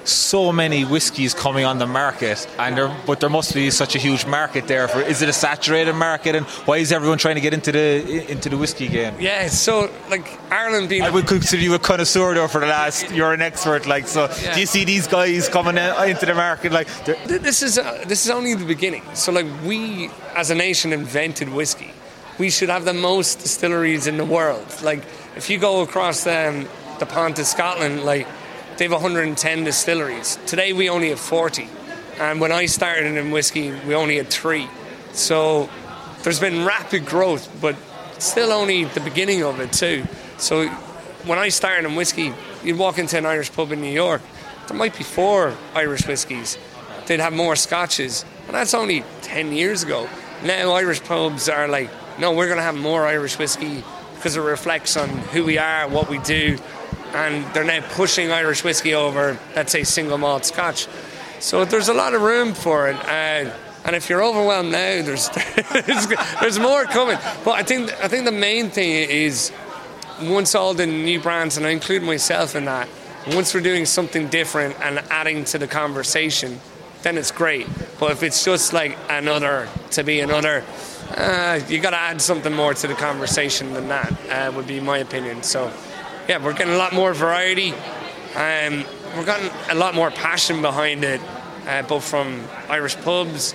so 0.05 0.51
many 0.51 0.85
whiskies 0.85 1.35
coming 1.35 1.67
on 1.67 1.79
the 1.79 1.87
market, 1.87 2.49
and 2.59 2.77
there, 2.77 2.97
but 3.07 3.21
there 3.21 3.29
must 3.29 3.55
be 3.55 3.71
such 3.71 3.95
a 3.95 3.99
huge 3.99 4.25
market 4.25 4.67
there. 4.67 4.89
For 4.89 5.01
is 5.01 5.21
it 5.21 5.29
a 5.29 5.33
saturated 5.33 5.93
market, 5.93 6.35
and 6.35 6.47
why 6.65 6.79
is 6.79 6.91
everyone 6.91 7.19
trying 7.19 7.35
to 7.35 7.41
get 7.43 7.53
into 7.53 7.71
the 7.71 8.31
into 8.31 8.49
the 8.49 8.57
whiskey 8.57 8.89
game? 8.89 9.15
Yeah, 9.21 9.49
so 9.49 9.91
like 10.09 10.27
Ireland 10.51 10.89
being, 10.89 11.03
I 11.03 11.11
would 11.11 11.27
consider 11.27 11.63
you 11.63 11.75
a 11.75 11.79
connoisseur 11.79 12.35
though 12.35 12.49
for 12.49 12.61
the 12.61 12.67
last. 12.67 13.11
You're 13.11 13.35
an 13.35 13.43
expert, 13.43 13.87
like 13.87 14.09
so. 14.09 14.31
Yeah. 14.43 14.55
Do 14.55 14.61
you 14.61 14.67
see 14.67 14.85
these 14.85 15.07
guys 15.07 15.51
coming 15.51 15.77
into 15.77 16.25
the 16.27 16.35
market? 16.35 16.73
Like 16.73 16.89
this 17.27 17.63
is 17.63 17.79
uh, 17.79 18.03
this 18.07 18.25
is 18.25 18.31
only 18.31 18.55
the 18.55 18.65
beginning. 18.65 19.03
So 19.15 19.33
like 19.33 19.47
we 19.67 20.11
as 20.35 20.51
a 20.51 20.55
nation 20.55 20.95
invented 20.95 21.51
whiskey. 21.51 21.93
We 22.41 22.49
should 22.49 22.71
have 22.71 22.87
the 22.87 22.95
most 22.95 23.41
distilleries 23.41 24.07
in 24.07 24.17
the 24.17 24.25
world. 24.25 24.67
Like 24.83 25.05
if 25.37 25.51
you 25.51 25.59
go 25.59 25.83
across 25.83 26.27
um, 26.27 26.67
the 26.99 27.05
pond 27.05 27.37
to 27.37 27.45
Scotland, 27.45 28.05
like 28.05 28.27
they 28.79 28.87
have 28.87 28.93
110 28.93 29.65
distilleries. 29.65 30.39
Today 30.47 30.73
we 30.73 30.89
only 30.89 31.11
have 31.11 31.21
40. 31.21 31.69
And 32.19 32.41
when 32.41 32.51
I 32.51 32.65
started 32.65 33.15
in 33.15 33.31
whiskey, 33.31 33.73
we 33.87 33.95
only 33.95 34.17
had 34.17 34.29
three. 34.29 34.71
So 35.13 35.69
there's 36.23 36.41
been 36.41 36.65
rapid 36.65 37.05
growth, 37.05 37.47
but 37.61 37.77
still 38.19 38.53
only 38.53 38.85
the 38.85 39.01
beginning 39.01 39.43
of 39.43 39.61
it 39.61 39.71
too. 39.71 40.07
So 40.39 40.67
when 41.27 41.39
I 41.39 41.51
started 41.51 41.87
in 41.87 41.95
whiskey, 41.95 42.33
you'd 42.65 42.79
walk 42.79 42.99
into 42.99 43.19
an 43.19 43.27
Irish 43.27 43.53
pub 43.53 43.71
in 43.71 43.83
New 43.83 43.93
York, 43.93 44.23
there 44.67 44.79
might 44.79 44.97
be 44.97 45.05
four 45.05 45.55
Irish 45.75 46.07
whiskies. 46.07 46.57
They'd 47.05 47.21
have 47.21 47.35
more 47.35 47.55
scotches. 47.55 48.25
And 48.47 48.55
that's 48.55 48.73
only 48.73 49.05
10 49.21 49.53
years 49.53 49.83
ago. 49.83 50.09
Now 50.43 50.73
Irish 50.73 51.05
pubs 51.05 51.47
are 51.51 51.69
like, 51.69 51.91
no, 52.21 52.33
we're 52.33 52.47
going 52.47 52.59
to 52.59 52.63
have 52.63 52.77
more 52.77 53.07
Irish 53.07 53.39
whiskey 53.39 53.83
because 54.15 54.37
it 54.37 54.41
reflects 54.41 54.97
on 54.97 55.09
who 55.09 55.45
we 55.45 55.57
are, 55.57 55.89
what 55.89 56.11
we 56.11 56.19
do, 56.19 56.59
and 57.15 57.45
they're 57.55 57.65
now 57.65 57.81
pushing 57.93 58.31
Irish 58.31 58.63
whiskey 58.63 58.95
over, 58.95 59.39
let's 59.57 59.73
say, 59.73 59.85
single 59.85 60.19
malt 60.19 60.45
Scotch. 60.45 60.87
So 61.41 61.65
there's 61.65 61.89
a 61.89 61.95
lot 61.95 62.13
of 62.15 62.21
room 62.21 62.53
for 62.53 62.89
it. 62.89 62.97
Uh, 62.97 63.51
and 63.85 63.97
if 63.97 64.11
you're 64.11 64.23
overwhelmed 64.23 64.71
now, 64.71 65.03
there's, 65.03 65.29
there's, 65.87 66.07
there's 66.41 66.59
more 66.59 66.85
coming. 66.85 67.17
But 67.45 67.53
I 67.53 67.63
think 67.63 67.93
I 68.05 68.09
think 68.09 68.27
the 68.27 68.33
main 68.33 68.69
thing 68.69 68.91
is 68.91 69.51
once 70.23 70.55
all 70.55 70.75
the 70.75 70.87
new 70.87 71.19
brands, 71.21 71.57
and 71.57 71.67
I 71.67 71.71
include 71.71 72.03
myself 72.03 72.55
in 72.55 72.67
that, 72.67 72.89
once 73.29 73.55
we're 73.55 73.63
doing 73.63 73.87
something 73.87 74.29
different 74.29 74.77
and 74.83 74.99
adding 75.11 75.45
to 75.45 75.59
the 75.59 75.67
conversation, 75.67 76.61
then 77.03 77.17
it's 77.17 77.31
great. 77.31 77.67
But 77.99 78.13
if 78.13 78.23
it's 78.23 78.45
just 78.45 78.75
like 78.75 78.99
another 79.09 79.69
to 79.93 80.05
be 80.05 80.21
another, 80.21 80.65
uh, 81.17 81.61
you 81.69 81.81
got 81.81 81.91
to 81.91 81.99
add 81.99 82.21
something 82.21 82.53
more 82.53 82.75
to 82.75 82.87
the 82.87 82.95
conversation 82.95 83.73
than 83.73 83.89
that. 83.89 84.13
Uh, 84.29 84.53
would 84.55 84.67
be 84.67 84.81
my 84.81 84.99
opinion. 84.99 85.43
So 85.43 85.73
yeah, 86.29 86.43
we're 86.43 86.53
getting 86.53 86.75
a 86.75 86.79
lot 86.79 86.93
more 86.93 87.13
variety. 87.13 87.73
Um, 88.37 88.85
we're 89.17 89.25
getting 89.25 89.51
a 89.71 89.75
lot 89.75 89.95
more 89.95 90.11
passion 90.11 90.63
behind 90.63 91.03
it, 91.03 91.21
uh, 91.67 91.83
both 91.83 92.09
from 92.09 92.45
Irish 92.69 92.97
pubs, 92.97 93.55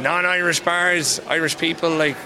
non-Irish 0.00 0.60
bars, 0.60 1.20
Irish 1.28 1.56
people. 1.58 1.90
Like 1.90 2.16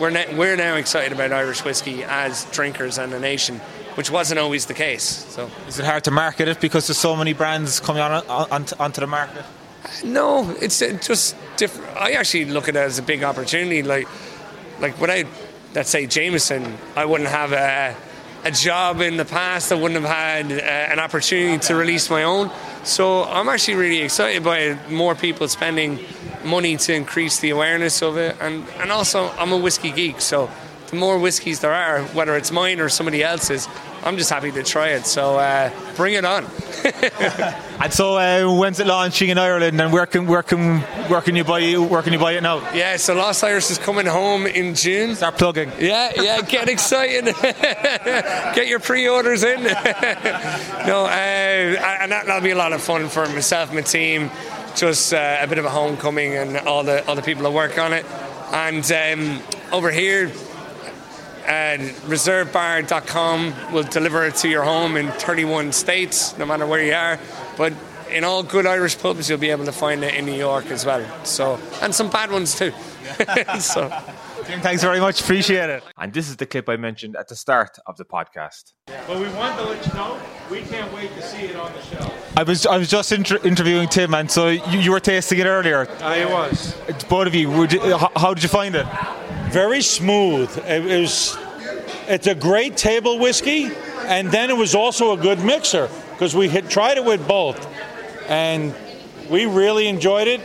we're 0.00 0.10
now, 0.10 0.24
we're 0.34 0.56
now 0.56 0.76
excited 0.76 1.12
about 1.12 1.32
Irish 1.32 1.64
whiskey 1.64 2.04
as 2.04 2.44
drinkers 2.46 2.96
and 2.96 3.12
a 3.12 3.20
nation, 3.20 3.58
which 3.96 4.10
wasn't 4.10 4.40
always 4.40 4.66
the 4.66 4.74
case. 4.74 5.02
So, 5.02 5.50
is 5.68 5.78
it 5.78 5.84
hard 5.84 6.04
to 6.04 6.10
market 6.10 6.48
it 6.48 6.60
because 6.60 6.86
there's 6.86 6.98
so 6.98 7.14
many 7.14 7.34
brands 7.34 7.80
coming 7.80 8.00
on, 8.00 8.24
on 8.26 8.66
onto 8.78 9.00
the 9.00 9.06
market? 9.06 9.44
No, 10.04 10.50
it's 10.60 10.78
just 10.78 11.36
different. 11.56 11.96
I 11.96 12.12
actually 12.12 12.46
look 12.46 12.68
at 12.68 12.76
it 12.76 12.80
as 12.80 12.98
a 12.98 13.02
big 13.02 13.22
opportunity. 13.22 13.82
Like, 13.82 14.08
like 14.80 15.00
without, 15.00 15.26
let's 15.74 15.90
say 15.90 16.06
Jameson, 16.06 16.76
I 16.96 17.04
wouldn't 17.04 17.30
have 17.30 17.52
a 17.52 17.96
a 18.44 18.50
job 18.50 19.00
in 19.00 19.16
the 19.16 19.24
past, 19.24 19.72
I 19.72 19.74
wouldn't 19.74 20.04
have 20.04 20.10
had 20.10 20.52
uh, 20.52 20.92
an 20.92 20.98
opportunity 20.98 21.58
to 21.66 21.74
release 21.74 22.10
my 22.10 22.24
own. 22.24 22.50
So 22.84 23.24
I'm 23.24 23.48
actually 23.48 23.76
really 23.76 24.02
excited 24.02 24.44
by 24.44 24.78
more 24.90 25.14
people 25.14 25.48
spending 25.48 25.98
money 26.44 26.76
to 26.76 26.92
increase 26.92 27.40
the 27.40 27.50
awareness 27.50 28.02
of 28.02 28.18
it. 28.18 28.36
And, 28.40 28.68
and 28.78 28.92
also, 28.92 29.30
I'm 29.38 29.52
a 29.52 29.56
whiskey 29.56 29.92
geek, 29.92 30.20
so 30.20 30.50
the 30.88 30.96
more 30.96 31.18
whiskies 31.18 31.60
there 31.60 31.72
are, 31.72 32.02
whether 32.08 32.36
it's 32.36 32.52
mine 32.52 32.80
or 32.80 32.90
somebody 32.90 33.24
else's, 33.24 33.66
I'm 34.04 34.18
just 34.18 34.28
happy 34.28 34.52
to 34.52 34.62
try 34.62 34.88
it. 34.88 35.06
So 35.06 35.38
uh, 35.38 35.70
bring 35.96 36.12
it 36.12 36.26
on. 36.26 36.44
and 37.80 37.90
so, 37.90 38.18
uh, 38.18 38.54
when's 38.54 38.78
it 38.78 38.86
launching 38.86 39.30
in 39.30 39.38
Ireland, 39.38 39.80
and 39.80 39.90
where 39.90 40.04
can 40.04 40.26
where 40.26 40.42
can 40.42 40.80
where 41.08 41.22
can 41.22 41.36
you 41.36 41.44
buy 41.44 41.72
where 41.72 42.02
can 42.02 42.12
you 42.12 42.18
buy 42.18 42.32
it 42.32 42.42
now? 42.42 42.58
Yeah, 42.74 42.98
so 42.98 43.14
Lost 43.14 43.42
Irish 43.42 43.70
is 43.70 43.78
coming 43.78 44.04
home 44.04 44.46
in 44.46 44.74
June. 44.74 45.14
Start 45.16 45.38
plugging. 45.38 45.72
Yeah, 45.78 46.12
yeah, 46.20 46.40
get 46.48 46.68
excited. 46.68 47.24
get 48.54 48.66
your 48.66 48.78
pre-orders 48.80 49.42
in. 49.42 49.62
no, 49.62 51.06
uh, 51.06 51.08
and 51.08 52.12
that, 52.12 52.26
will 52.26 52.42
be 52.42 52.50
a 52.50 52.56
lot 52.56 52.74
of 52.74 52.82
fun 52.82 53.08
for 53.08 53.26
myself, 53.28 53.72
my 53.72 53.80
team. 53.80 54.30
Just 54.76 55.14
uh, 55.14 55.38
a 55.40 55.46
bit 55.46 55.56
of 55.56 55.64
a 55.64 55.70
homecoming, 55.70 56.34
and 56.34 56.58
all 56.58 56.84
the 56.84 57.06
all 57.06 57.14
the 57.14 57.22
people 57.22 57.44
that 57.44 57.52
work 57.52 57.78
on 57.78 57.94
it. 57.94 58.04
And 58.52 58.84
um, 58.92 59.40
over 59.72 59.90
here, 59.90 60.30
and 61.46 61.82
reservebar.com 62.08 63.72
will 63.72 63.82
deliver 63.84 64.24
it 64.26 64.34
to 64.36 64.48
your 64.48 64.62
home 64.62 64.96
in 64.96 65.10
31 65.12 65.72
states, 65.72 66.36
no 66.38 66.46
matter 66.46 66.66
where 66.66 66.82
you 66.82 66.94
are. 66.94 67.18
But 67.56 67.72
in 68.10 68.24
all 68.24 68.42
good 68.42 68.66
Irish 68.66 68.98
pubs, 68.98 69.28
you'll 69.28 69.38
be 69.38 69.50
able 69.50 69.64
to 69.64 69.72
find 69.72 70.04
it 70.04 70.14
in 70.14 70.26
New 70.26 70.34
York 70.34 70.66
as 70.66 70.86
well. 70.86 71.04
So, 71.24 71.58
and 71.82 71.94
some 71.94 72.10
bad 72.10 72.30
ones 72.30 72.56
too. 72.58 72.72
so. 73.60 73.92
Tim, 74.44 74.60
thanks 74.60 74.82
very 74.82 75.00
much. 75.00 75.22
Appreciate 75.22 75.70
it. 75.70 75.82
And 75.96 76.12
this 76.12 76.28
is 76.28 76.36
the 76.36 76.44
clip 76.44 76.68
I 76.68 76.76
mentioned 76.76 77.16
at 77.16 77.28
the 77.28 77.36
start 77.36 77.78
of 77.86 77.96
the 77.96 78.04
podcast. 78.04 78.74
But 78.86 79.18
we 79.18 79.26
wanted 79.28 79.56
to 79.62 79.68
let 79.70 79.86
you 79.86 79.94
know 79.94 80.20
we 80.50 80.60
can't 80.62 80.92
wait 80.92 81.14
to 81.14 81.22
see 81.22 81.44
it 81.46 81.56
on 81.56 81.72
the 81.72 81.82
show. 81.82 82.12
I 82.36 82.42
was 82.42 82.66
I 82.66 82.76
was 82.76 82.90
just 82.90 83.10
inter- 83.10 83.40
interviewing 83.42 83.88
Tim, 83.88 84.12
and 84.12 84.30
so 84.30 84.48
you, 84.48 84.80
you 84.80 84.90
were 84.90 85.00
tasting 85.00 85.38
it 85.38 85.46
earlier. 85.46 85.88
I 86.00 86.26
was. 86.26 86.74
Both 87.08 87.28
of 87.28 87.34
you. 87.34 87.50
you 87.66 87.96
how 88.16 88.34
did 88.34 88.42
you 88.42 88.50
find 88.50 88.74
it? 88.74 88.86
Very 89.54 89.82
smooth. 89.82 90.50
It 90.66 91.00
was. 91.00 91.38
It's 92.08 92.26
a 92.26 92.34
great 92.34 92.76
table 92.76 93.20
whiskey, 93.20 93.70
and 94.04 94.30
then 94.30 94.50
it 94.50 94.56
was 94.56 94.74
also 94.74 95.12
a 95.12 95.16
good 95.16 95.38
mixer 95.38 95.88
because 96.10 96.34
we 96.34 96.48
had 96.48 96.68
tried 96.68 96.98
it 96.98 97.04
with 97.04 97.26
both, 97.26 97.64
and 98.28 98.74
we 99.30 99.46
really 99.46 99.86
enjoyed 99.86 100.26
it. 100.26 100.40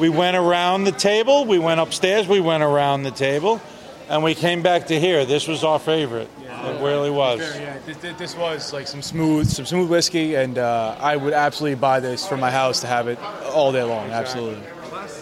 We 0.00 0.08
went 0.08 0.36
around 0.36 0.84
the 0.84 0.92
table. 0.92 1.44
We 1.44 1.58
went 1.58 1.78
upstairs. 1.78 2.26
We 2.26 2.40
went 2.40 2.62
around 2.64 3.02
the 3.02 3.12
table, 3.12 3.60
and 4.08 4.24
we 4.24 4.34
came 4.34 4.62
back 4.62 4.86
to 4.86 4.98
here. 4.98 5.26
This 5.26 5.46
was 5.46 5.62
our 5.62 5.78
favorite. 5.78 6.30
Yeah, 6.42 6.70
it 6.70 6.82
really 6.82 7.10
was. 7.10 7.40
yeah, 7.40 7.76
this, 7.84 7.98
this, 8.16 8.34
was 8.34 8.72
like 8.72 8.88
some 8.88 9.02
smooth, 9.02 9.46
some 9.46 9.66
smooth 9.66 9.90
whiskey, 9.90 10.36
and 10.36 10.56
uh, 10.56 10.96
I 10.98 11.16
would 11.16 11.34
absolutely 11.34 11.76
buy 11.78 12.00
this 12.00 12.26
for 12.26 12.38
my 12.38 12.50
house 12.50 12.80
to 12.80 12.86
have 12.86 13.08
it 13.08 13.18
all 13.52 13.72
day 13.72 13.82
long. 13.82 14.10
Absolutely. 14.10 14.64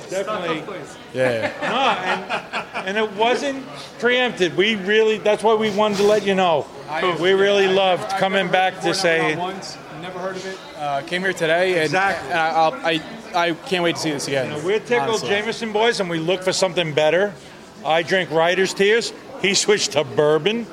Definitely. 0.09 0.63
Yeah. 1.15 1.53
no, 1.63 1.77
and 1.77 2.72
and 2.87 2.97
it 2.97 3.12
wasn't 3.12 3.66
preempted. 3.99 4.57
We 4.57 4.77
really 4.77 5.18
that's 5.18 5.42
why 5.42 5.55
we 5.55 5.71
wanted 5.71 5.99
to 5.99 6.05
let 6.05 6.27
you 6.27 6.35
know. 6.35 6.66
we 7.21 7.33
really 7.33 7.68
loved 7.68 8.09
coming 8.18 8.49
back 8.49 8.81
to 8.81 8.95
say. 8.95 9.37
Once, 9.37 9.77
never 10.03 10.18
heard 10.18 10.37
of 10.37 10.47
it. 10.47 10.59
Uh, 10.77 11.01
came 11.03 11.23
here 11.23 11.33
today, 11.33 11.75
and, 11.75 11.85
exactly. 11.85 12.31
and 12.31 12.38
I, 12.38 13.01
I, 13.35 13.49
I 13.49 13.53
can't 13.55 13.85
wait 13.85 13.97
to 13.97 14.03
see 14.03 14.11
this 14.11 14.27
again. 14.27 14.51
You 14.51 14.59
know, 14.59 14.66
we're 14.66 14.81
typical 14.81 15.18
Jameson 15.18 15.73
boys, 15.73 16.01
and 16.01 16.11
we 16.11 16.18
look 16.18 16.42
for 16.42 16.53
something 16.53 16.92
better. 16.92 17.33
I 17.85 18.03
drink 18.03 18.31
Writer's 18.31 18.75
Tears. 18.75 19.12
He 19.40 19.55
switched 19.55 19.92
to 19.92 20.05
bourbon, 20.05 20.66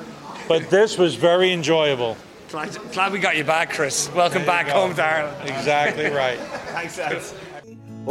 but 0.48 0.68
this 0.68 0.98
was 0.98 1.14
very 1.14 1.52
enjoyable. 1.52 2.16
Glad, 2.50 2.76
glad 2.92 3.12
we 3.12 3.20
got 3.20 3.36
you 3.36 3.44
back, 3.44 3.70
Chris. 3.70 4.12
Welcome 4.12 4.44
back 4.44 4.66
go. 4.66 4.72
home 4.72 4.94
to 4.96 5.02
Ireland. 5.02 5.48
Exactly 5.48 6.06
right. 6.10 6.38
Thanks, 6.72 6.98
Ed. 6.98 7.22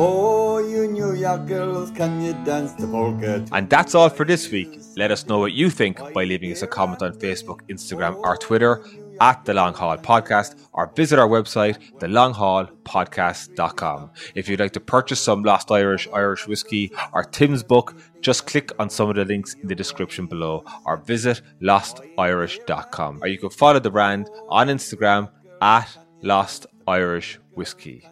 Oh, 0.01 0.59
you 0.59 0.88
New 0.88 1.13
York 1.13 1.45
girls, 1.45 1.91
can 1.91 2.21
you 2.21 2.31
dance 2.45 2.71
the 2.71 2.88
polka? 2.88 3.45
And 3.51 3.69
that's 3.69 3.93
all 3.93 4.07
for 4.07 4.23
this 4.23 4.49
week. 4.49 4.79
Let 4.95 5.12
us 5.12 5.27
know 5.27 5.39
what 5.39 5.51
you 5.51 5.69
think 5.69 5.97
by 6.13 6.23
leaving 6.23 6.53
us 6.53 6.62
a 6.62 6.67
comment 6.67 7.01
on 7.01 7.12
Facebook, 7.15 7.59
Instagram, 7.67 8.15
or 8.23 8.38
Twitter 8.38 8.81
at 9.19 9.43
the 9.43 9.53
Long 9.53 9.73
Hall 9.73 9.97
Podcast 9.97 10.55
or 10.71 10.89
visit 10.95 11.19
our 11.19 11.27
website, 11.27 11.79
thelonghallpodcast.com. 11.99 14.12
If 14.35 14.47
you'd 14.47 14.62
like 14.62 14.71
to 14.71 14.79
purchase 14.79 15.19
some 15.19 15.43
Lost 15.43 15.69
Irish, 15.69 16.07
Irish 16.13 16.47
whiskey, 16.47 16.93
or 17.12 17.25
Tim's 17.25 17.62
book, 17.62 17.97
just 18.21 18.47
click 18.47 18.71
on 18.79 18.89
some 18.89 19.09
of 19.09 19.17
the 19.17 19.25
links 19.25 19.55
in 19.55 19.67
the 19.67 19.75
description 19.75 20.27
below 20.27 20.63
or 20.85 20.95
visit 20.95 21.41
lostirish.com. 21.62 23.21
Or 23.21 23.27
you 23.27 23.38
can 23.38 23.49
follow 23.49 23.81
the 23.81 23.91
brand 23.91 24.29
on 24.47 24.69
Instagram 24.69 25.29
at 25.62 25.89
Lost 26.21 26.67
Irish 26.88 27.38
Whiskey. 27.53 28.07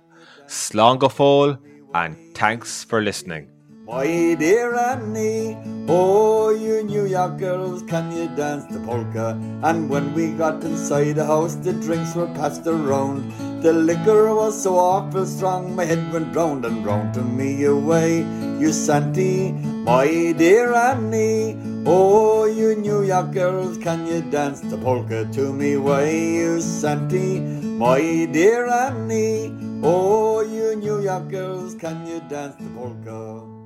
Fóil, 0.47 1.60
and 1.93 2.15
thanks 2.36 2.84
for 2.84 3.02
listening. 3.02 3.47
My 3.88 4.36
dear 4.38 4.76
Annie, 4.76 5.56
oh, 5.88 6.50
you 6.50 6.84
New 6.84 7.06
York 7.06 7.38
girls, 7.38 7.84
can 7.84 8.12
you 8.12 8.28
dance 8.36 8.65
the 8.65 8.82
polka? 8.82 9.30
And 9.63 9.89
when 9.89 10.13
we 10.13 10.32
got 10.34 10.62
inside 10.62 11.13
the 11.13 11.26
house, 11.26 11.56
the 11.56 11.71
drinks 11.71 12.13
were 12.13 12.28
passed 12.28 12.67
around. 12.67 13.32
The 13.62 13.71
liquor 13.71 14.36
was 14.36 14.62
so 14.62 14.76
awful 14.78 15.26
strong, 15.26 15.73
my 15.73 15.86
head 15.86 16.12
went 16.12 16.36
round 16.36 16.65
and 16.65 16.86
round 16.86 17.13
to 17.13 17.21
me 17.21 17.63
away. 17.63 18.26
You 18.60 18.73
Santy, 18.73 19.54
my 19.54 20.34
dear 20.38 20.73
Annie, 20.73 21.58
oh, 21.86 22.43
you 22.43 22.76
New 22.76 23.04
York 23.04 23.32
girls, 23.32 23.78
can 23.78 24.06
you 24.06 24.21
dance 24.21 24.60
the 24.60 24.78
polka 24.78 25.23
to 25.32 25.54
me 25.54 25.78
way? 25.78 26.36
You 26.36 26.60
Santy, 26.60 27.39
my 27.39 28.28
dear 28.34 28.67
Annie, 28.67 29.54
oh, 29.84 30.42
you 30.42 30.76
New 30.76 31.02
York 31.02 31.30
girls, 31.30 31.76
can 31.76 32.06
you 32.08 32.22
dance 32.30 32.56
the 32.56 32.70
polka? 32.70 33.57